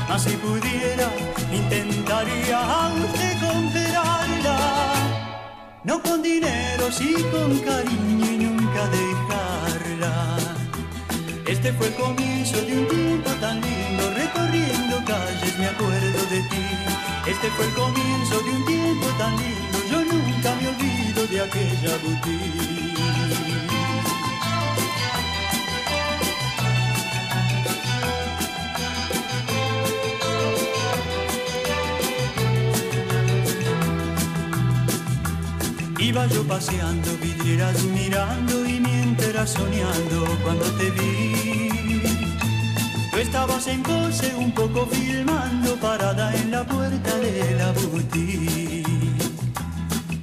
[0.07, 1.09] Mas si pudiera,
[1.51, 4.57] intentaría a usted comprarla.
[5.83, 10.37] No con dinero, sí con cariño y nunca dejarla.
[11.45, 16.65] Este fue el comienzo de un tiempo tan lindo, recorriendo calles me acuerdo de ti.
[17.27, 21.97] Este fue el comienzo de un tiempo tan lindo, yo nunca me olvido de aquella
[22.05, 22.98] boutique.
[36.09, 41.69] Iba yo paseando, vidrieras mirando y mientras soñando cuando te vi.
[43.11, 48.83] Tú estabas en pose un poco filmando parada en la puerta de la boutique.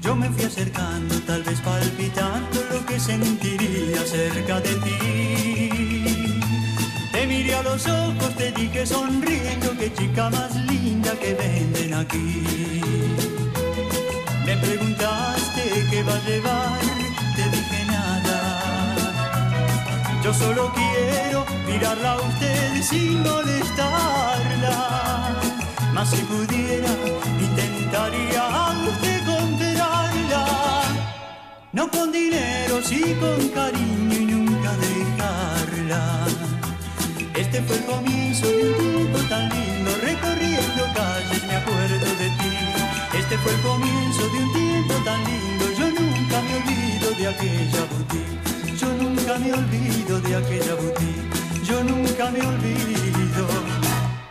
[0.02, 6.08] Yo me fui acercando, tal vez palpitando lo que sentiría cerca de ti.
[7.12, 13.35] Te miré a los ojos, te dije sonriendo, qué chica más linda que venden aquí.
[14.46, 16.78] Me preguntaste qué va a llevar,
[17.34, 18.94] te dije nada.
[20.22, 24.76] Yo solo quiero mirarla a usted sin molestarla.
[25.92, 26.92] Mas si pudiera,
[27.40, 30.44] intentaría a usted comprarla.
[31.72, 36.24] No con dinero, sí con cariño y nunca dejarla.
[37.34, 42.65] Este fue el comienzo de un tiempo tan lindo, recorriendo calles me acuerdo de ti.
[43.18, 47.84] Este fue el comienzo de un tiempo tan lindo, yo nunca me olvido de aquella
[47.90, 48.76] boutique.
[48.76, 51.64] Yo nunca me olvido de aquella boutique.
[51.64, 53.46] Yo nunca me olvido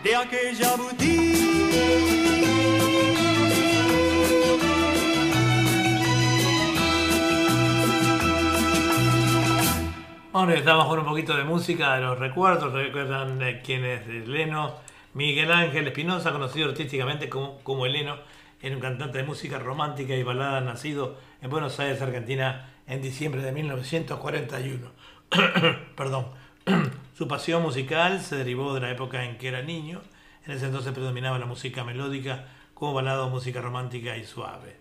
[0.03, 1.35] de aquella boutique.
[10.31, 12.71] Ahora estamos con un poquito de música de los recuerdos.
[12.71, 14.75] Recuerdan quién es Leno.
[15.15, 18.17] Miguel Ángel Espinosa, conocido artísticamente como, como Eleno,
[18.61, 23.41] era un cantante de música romántica y balada nacido en Buenos Aires, Argentina, en diciembre
[23.41, 24.91] de 1941.
[25.95, 26.27] Perdón.
[27.17, 30.01] Su pasión musical se derivó de la época en que era niño.
[30.45, 34.77] En ese entonces predominaba la música melódica como balada música romántica y suave.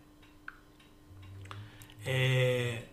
[2.05, 2.89] Eh,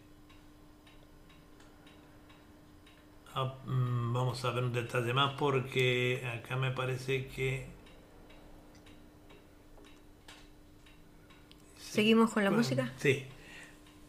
[3.33, 7.65] Ah, mm, vamos a ver un detalle más porque acá me parece que...
[11.91, 12.89] ¿Seguimos con la música?
[12.95, 13.25] Sí.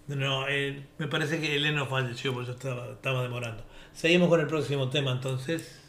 [0.06, 3.64] No, eh, me parece que Eleno falleció, por eso estaba, estaba demorando.
[3.92, 5.81] Seguimos con el próximo tema entonces.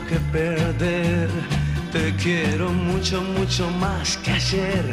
[0.00, 1.28] Que perder.
[1.92, 4.84] Te quiero mucho, mucho más que ayer.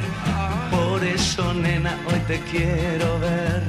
[0.71, 3.63] Por eso, nena, hoy te quiero ver.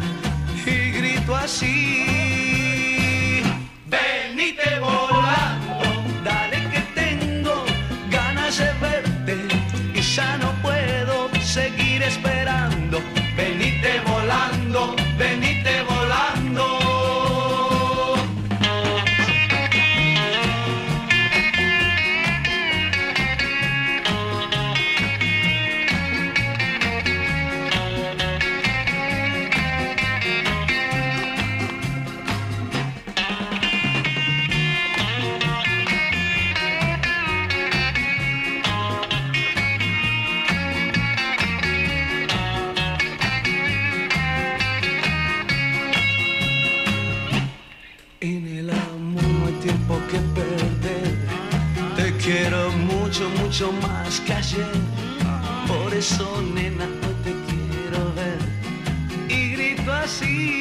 [0.67, 3.43] Y grito así.
[3.87, 7.65] Venite volando, dale que tengo
[8.11, 9.37] ganas de verte.
[9.95, 13.01] Y ya no puedo seguir esperando.
[13.37, 15.50] Venite volando, venite
[53.51, 54.71] mucho más que ayer.
[55.67, 58.39] Por eso, nena, hoy te quiero ver.
[59.29, 60.60] Y grito así.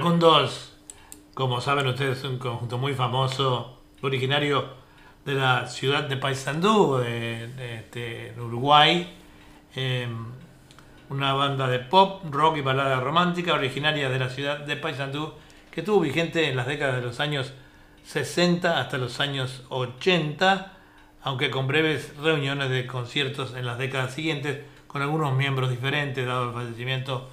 [0.00, 0.72] Iracundos,
[1.34, 4.64] como saben ustedes, es un conjunto muy famoso, originario
[5.26, 9.14] de la ciudad de Paysandú, de- este, en Uruguay.
[9.76, 10.08] Eh,
[11.10, 15.34] una banda de pop, rock y balada romántica originaria de la ciudad de Paysandú,
[15.70, 17.52] que estuvo vigente en las décadas de los años
[18.04, 20.72] 60 hasta los años 80,
[21.22, 26.48] aunque con breves reuniones de conciertos en las décadas siguientes, con algunos miembros diferentes, dado
[26.48, 27.28] el fallecimiento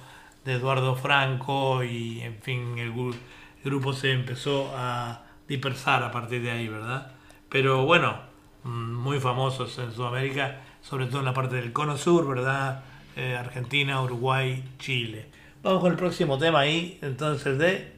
[0.48, 6.10] de Eduardo Franco y en fin, el, gru- el grupo se empezó a dispersar a
[6.10, 7.12] partir de ahí, ¿verdad?
[7.50, 8.16] Pero bueno,
[8.64, 12.82] mm, muy famosos en Sudamérica, sobre todo en la parte del cono sur, ¿verdad?
[13.16, 15.26] Eh, Argentina, Uruguay, Chile.
[15.62, 17.92] Vamos con el próximo tema ahí, entonces de,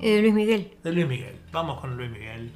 [0.00, 0.72] Eh, Luis Miguel.
[0.82, 1.36] de Luis Miguel.
[1.52, 2.50] Vamos con Luis Miguel.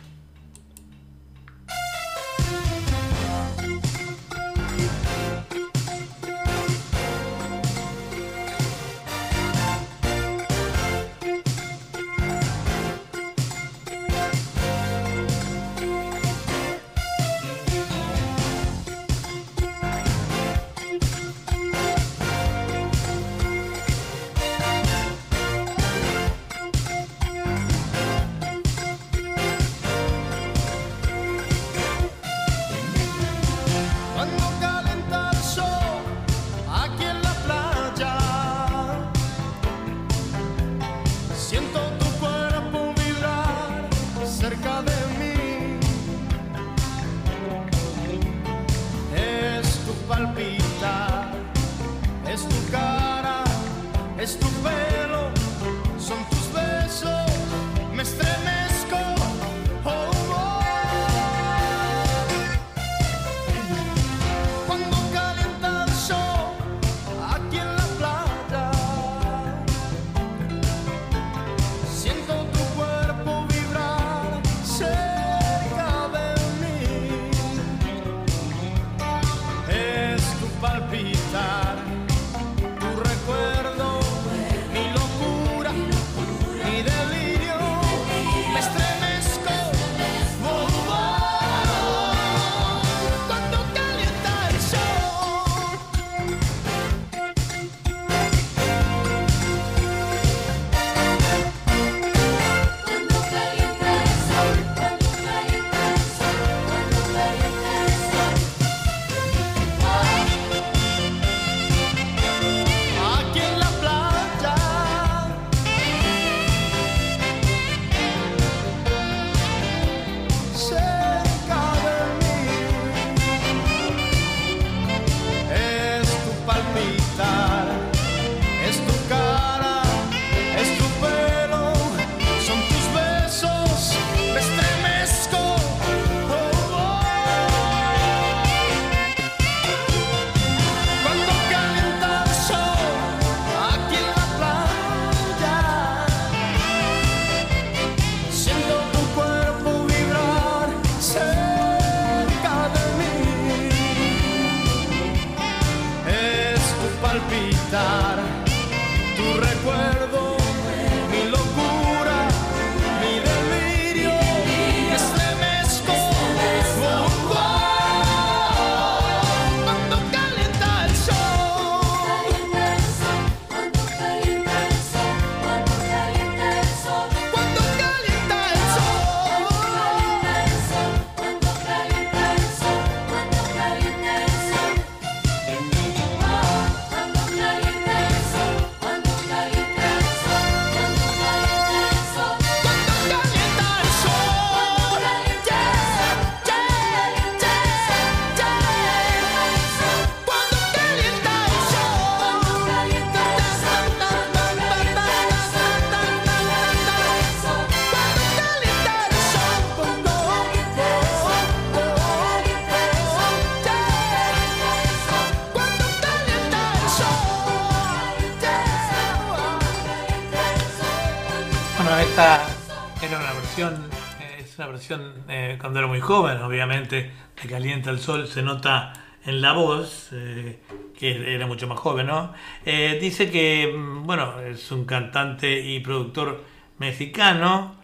[225.29, 228.93] Eh, cuando era muy joven, obviamente, de Calienta el Sol, se nota
[229.25, 230.59] en la voz, eh,
[230.99, 232.33] que era mucho más joven, ¿no?
[232.67, 236.43] Eh, dice que, mm, bueno, es un cantante y productor
[236.79, 237.77] mexicano,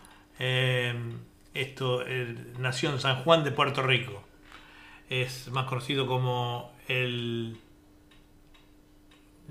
[1.54, 2.02] esto
[2.58, 4.24] nació en San Juan de Puerto Rico,
[5.10, 7.58] es más conocido como el,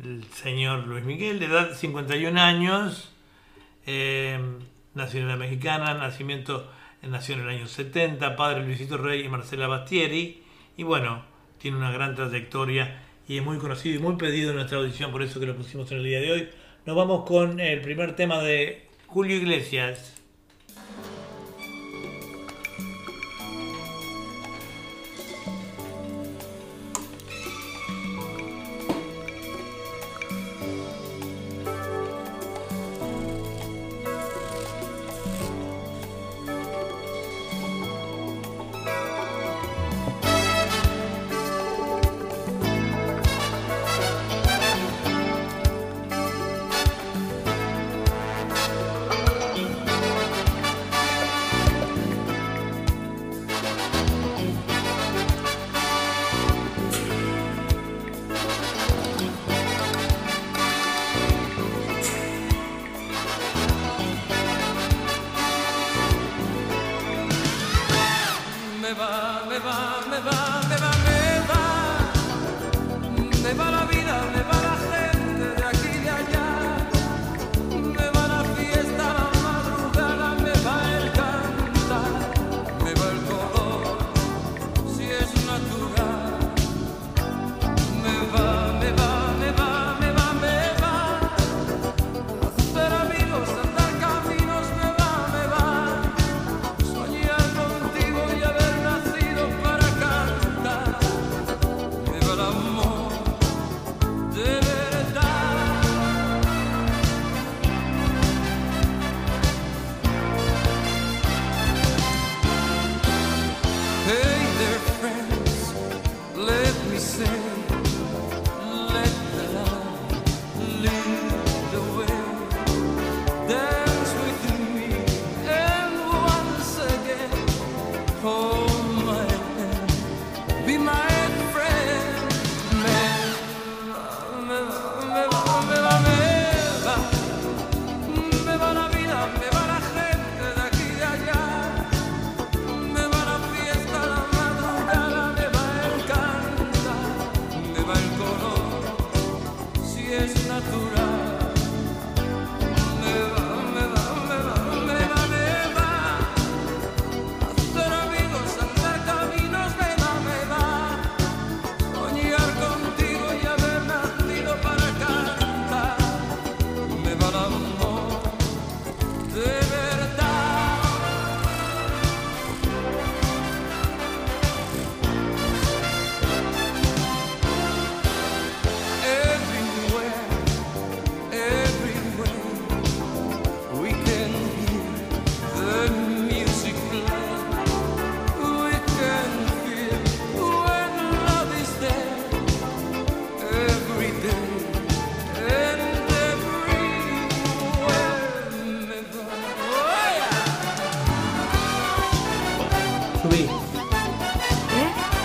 [0.03, 3.13] el señor Luis Miguel, de edad de 51 años,
[4.95, 6.71] nacionalidad mexicana, nacimiento
[7.03, 10.43] nació en el año 70, padre Luisito Rey y Marcela Bastieri,
[10.75, 11.23] y bueno,
[11.57, 15.21] tiene una gran trayectoria y es muy conocido y muy pedido en nuestra audición, por
[15.21, 16.49] eso que lo pusimos en el día de hoy.
[16.85, 20.18] Nos vamos con el primer tema de Julio Iglesias.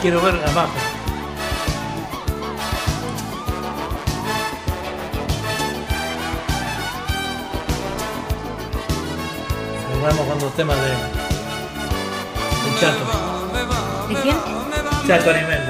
[0.04, 0.68] Quiero ver abajo.
[10.02, 13.04] Vamos con los temas de, de Chato.
[14.10, 14.36] ¿De quién?
[15.06, 15.63] Chato Arimendi.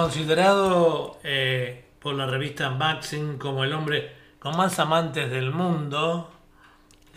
[0.00, 6.32] Considerado eh, por la revista Maxim como el hombre con más amantes del mundo,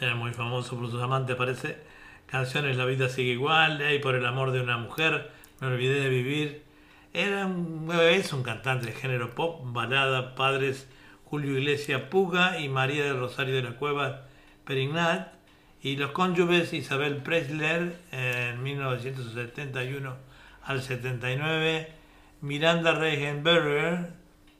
[0.01, 1.77] era muy famoso por sus amantes, parece.
[2.25, 5.31] Canciones La vida sigue igual, y por el amor de una mujer,
[5.61, 6.63] me olvidé de vivir.
[7.13, 10.89] Era un, es un cantante de género pop, balada, padres
[11.23, 14.25] Julio Iglesias Puga y María de Rosario de la Cueva
[14.65, 15.31] Perignat.
[15.81, 20.17] Y los cónyuges Isabel Presler en 1971
[20.65, 22.02] al 79
[22.43, 24.11] Miranda Regenberger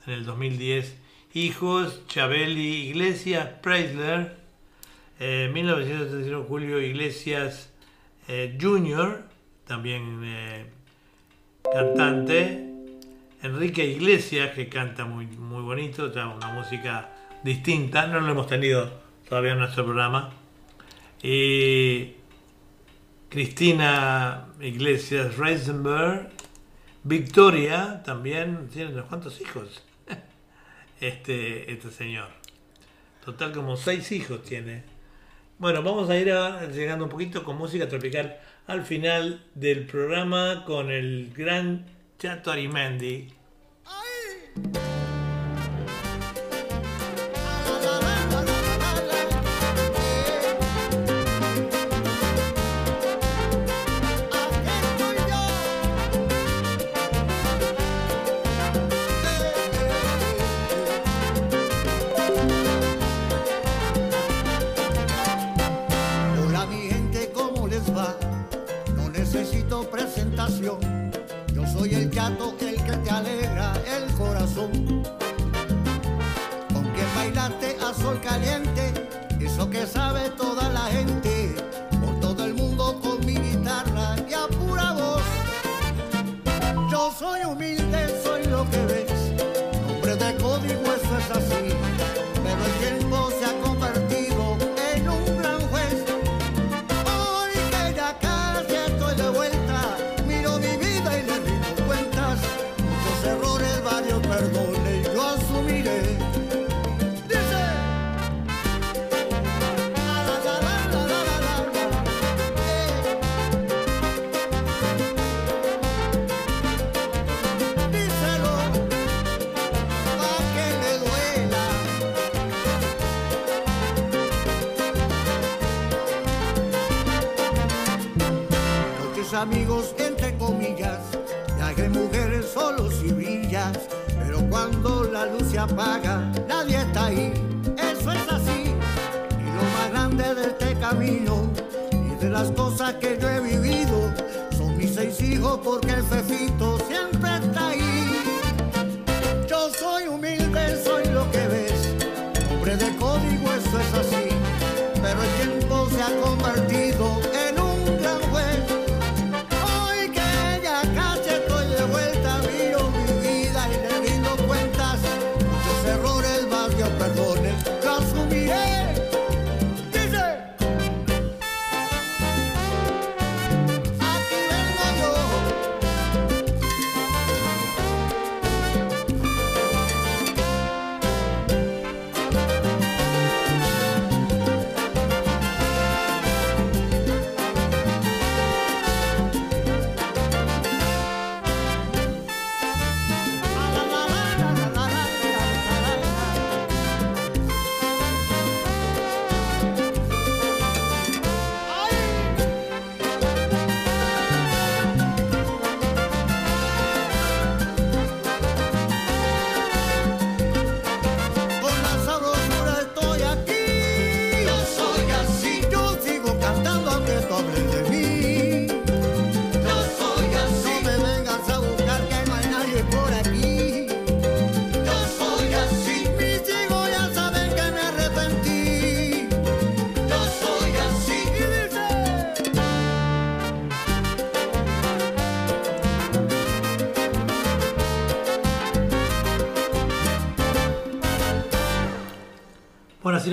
[0.08, 0.96] en el 2010,
[1.34, 4.38] hijos Chabeli Iglesias Preisler,
[5.20, 7.74] eh, 1971 Julio Iglesias
[8.30, 9.26] eh, Jr.,
[9.68, 10.66] también eh,
[11.74, 12.70] cantante,
[13.42, 17.10] Enrique Iglesias, que canta muy, muy bonito, una música
[17.44, 18.94] distinta, no lo hemos tenido
[19.28, 20.32] todavía en nuestro programa,
[21.22, 22.14] y
[23.28, 26.30] Cristina Iglesias Reisenberg,
[27.04, 29.84] Victoria también tiene unos cuantos hijos.
[31.02, 32.30] Este, este señor.
[33.26, 34.84] Total como seis hijos tiene.
[35.58, 36.28] Bueno, vamos a ir
[36.74, 41.86] llegando un poquito con música tropical al final del programa con el gran
[42.18, 43.34] Chato Arimendi.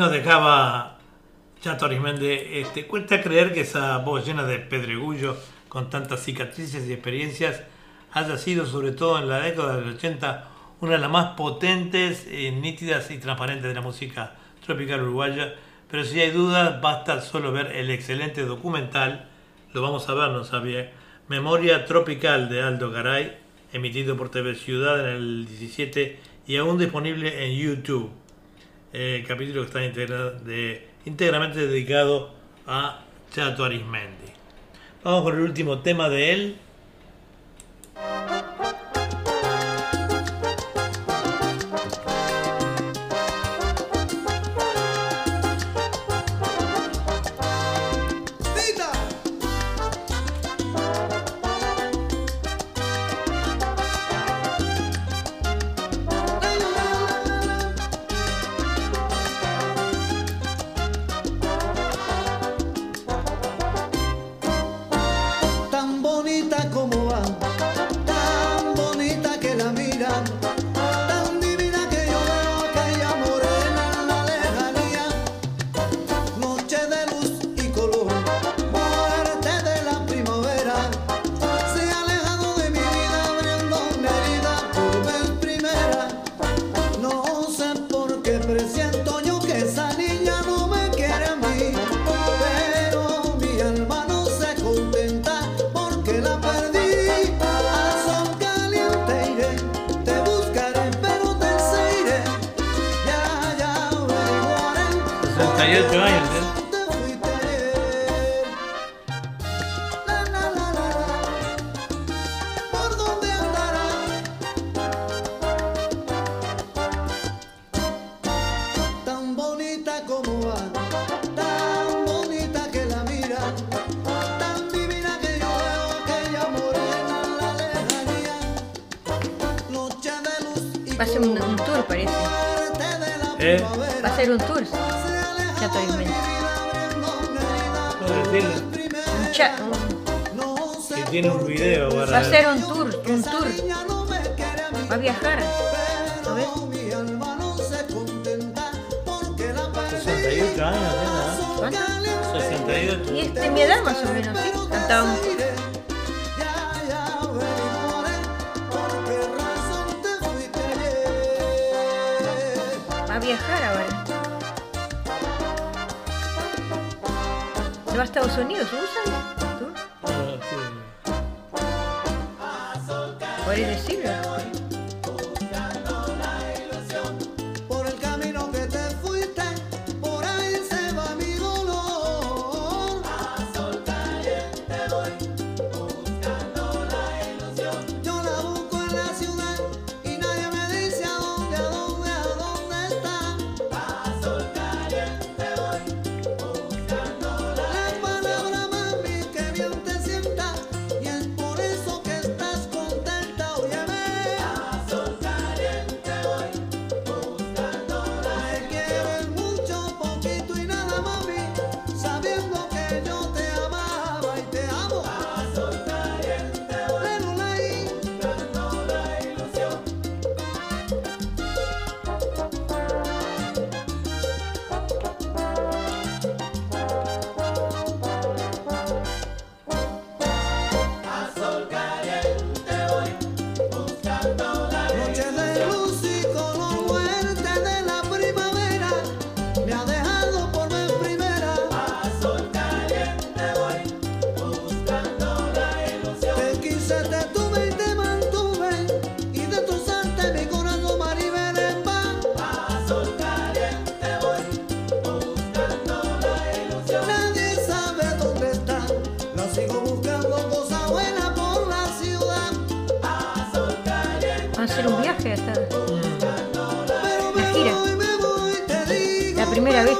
[0.00, 0.96] Nos dejaba
[1.60, 2.26] Chato Arismendi.
[2.26, 5.36] Este, cuesta creer que esa voz llena de pedregullo,
[5.68, 7.62] con tantas cicatrices y experiencias,
[8.10, 10.48] haya sido, sobre todo en la década del 80,
[10.80, 15.54] una de las más potentes, eh, nítidas y transparentes de la música tropical uruguaya.
[15.90, 19.28] Pero si hay dudas, basta solo ver el excelente documental,
[19.74, 20.92] lo vamos a ver, no sabía,
[21.28, 23.36] Memoria Tropical de Aldo Garay,
[23.74, 28.10] emitido por TV Ciudad en el 17 y aún disponible en YouTube.
[28.92, 29.78] El capítulo que está
[30.44, 32.34] de, íntegramente dedicado
[32.66, 34.32] a Chato Arismendi.
[35.04, 36.56] Vamos con el último tema de él.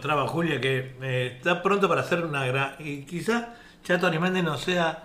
[0.00, 2.74] encontraba Julia que eh, está pronto para hacer una gran...
[2.78, 3.54] Y quizá
[3.84, 5.04] Chato Arimendi no sea,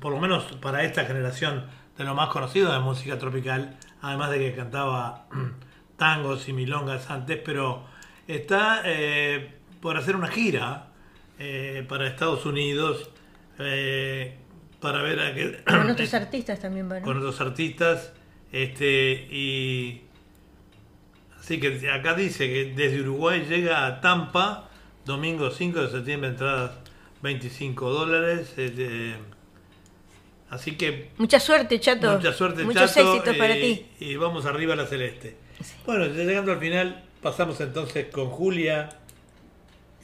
[0.00, 1.66] por lo menos para esta generación,
[1.98, 5.26] de lo más conocido de música tropical, además de que cantaba
[5.98, 7.84] tangos y milongas antes, pero
[8.26, 10.86] está eh, por hacer una gira
[11.38, 13.10] eh, para Estados Unidos,
[14.80, 15.62] para ver a qué...
[15.64, 16.88] Con otros artistas también.
[16.88, 18.14] Con otros artistas,
[18.50, 20.04] este, y
[21.42, 24.70] Así que acá dice que desde Uruguay llega a Tampa,
[25.04, 26.70] domingo 5 de septiembre, entradas
[27.20, 28.54] 25 dólares.
[28.56, 29.16] Este,
[30.50, 31.10] así que...
[31.18, 32.12] Mucha suerte, Chato.
[32.12, 33.86] Mucha suerte, Muchos éxitos para ti.
[33.98, 35.34] Y vamos arriba a la celeste.
[35.84, 38.90] Bueno, llegando al final, pasamos entonces con Julia.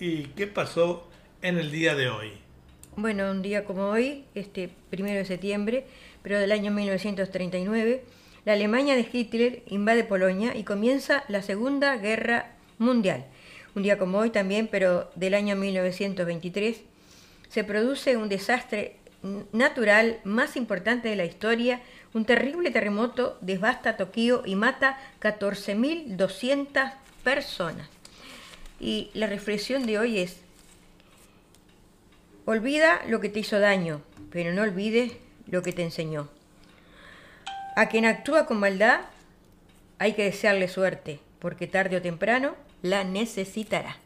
[0.00, 1.08] ¿Y qué pasó
[1.40, 2.32] en el día de hoy?
[2.96, 5.86] Bueno, un día como hoy, este primero de septiembre,
[6.20, 8.02] pero del año 1939
[8.48, 13.26] la Alemania de Hitler invade Polonia y comienza la Segunda Guerra Mundial.
[13.74, 16.80] Un día como hoy también, pero del año 1923,
[17.50, 18.96] se produce un desastre
[19.52, 21.82] natural más importante de la historia.
[22.14, 27.86] Un terrible terremoto devasta Tokio y mata 14.200 personas.
[28.80, 30.38] Y la reflexión de hoy es,
[32.46, 34.00] olvida lo que te hizo daño,
[34.30, 35.12] pero no olvides
[35.50, 36.30] lo que te enseñó.
[37.78, 39.02] A quien actúa con maldad
[40.00, 43.98] hay que desearle suerte, porque tarde o temprano la necesitará.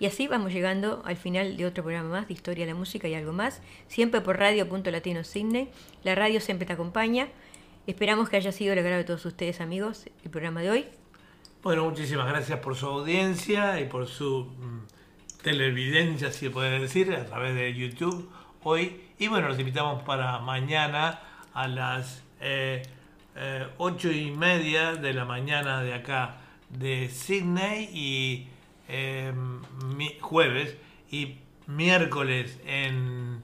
[0.00, 3.06] Y así vamos llegando al final de otro programa más de Historia de la Música
[3.06, 5.68] y algo más, siempre por Radio Punto Latino Sydney.
[6.04, 7.28] La radio siempre te acompaña.
[7.86, 10.86] Esperamos que haya sido el agrado de todos ustedes, amigos, el programa de hoy.
[11.62, 17.12] Bueno, muchísimas gracias por su audiencia y por su mm, televidencia, si se puede decir,
[17.12, 18.30] a través de YouTube
[18.62, 19.02] hoy.
[19.18, 21.20] Y bueno, los invitamos para mañana
[21.52, 22.24] a las...
[22.40, 22.84] Eh,
[23.38, 26.38] eh, ocho y media de la mañana de acá
[26.70, 28.48] de Sydney y
[28.88, 29.32] eh,
[30.20, 30.76] jueves
[31.10, 31.36] y
[31.66, 33.42] miércoles en,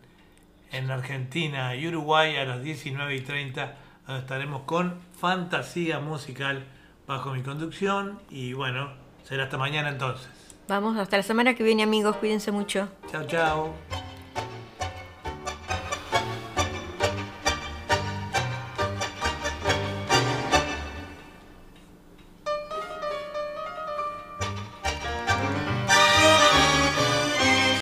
[0.72, 3.76] en Argentina y Uruguay a las 19 y 30
[4.08, 6.64] estaremos con fantasía musical
[7.06, 8.92] bajo mi conducción y bueno,
[9.22, 10.28] será hasta mañana entonces.
[10.68, 12.88] Vamos, hasta la semana que viene amigos, cuídense mucho.
[13.10, 14.13] Chao, chao.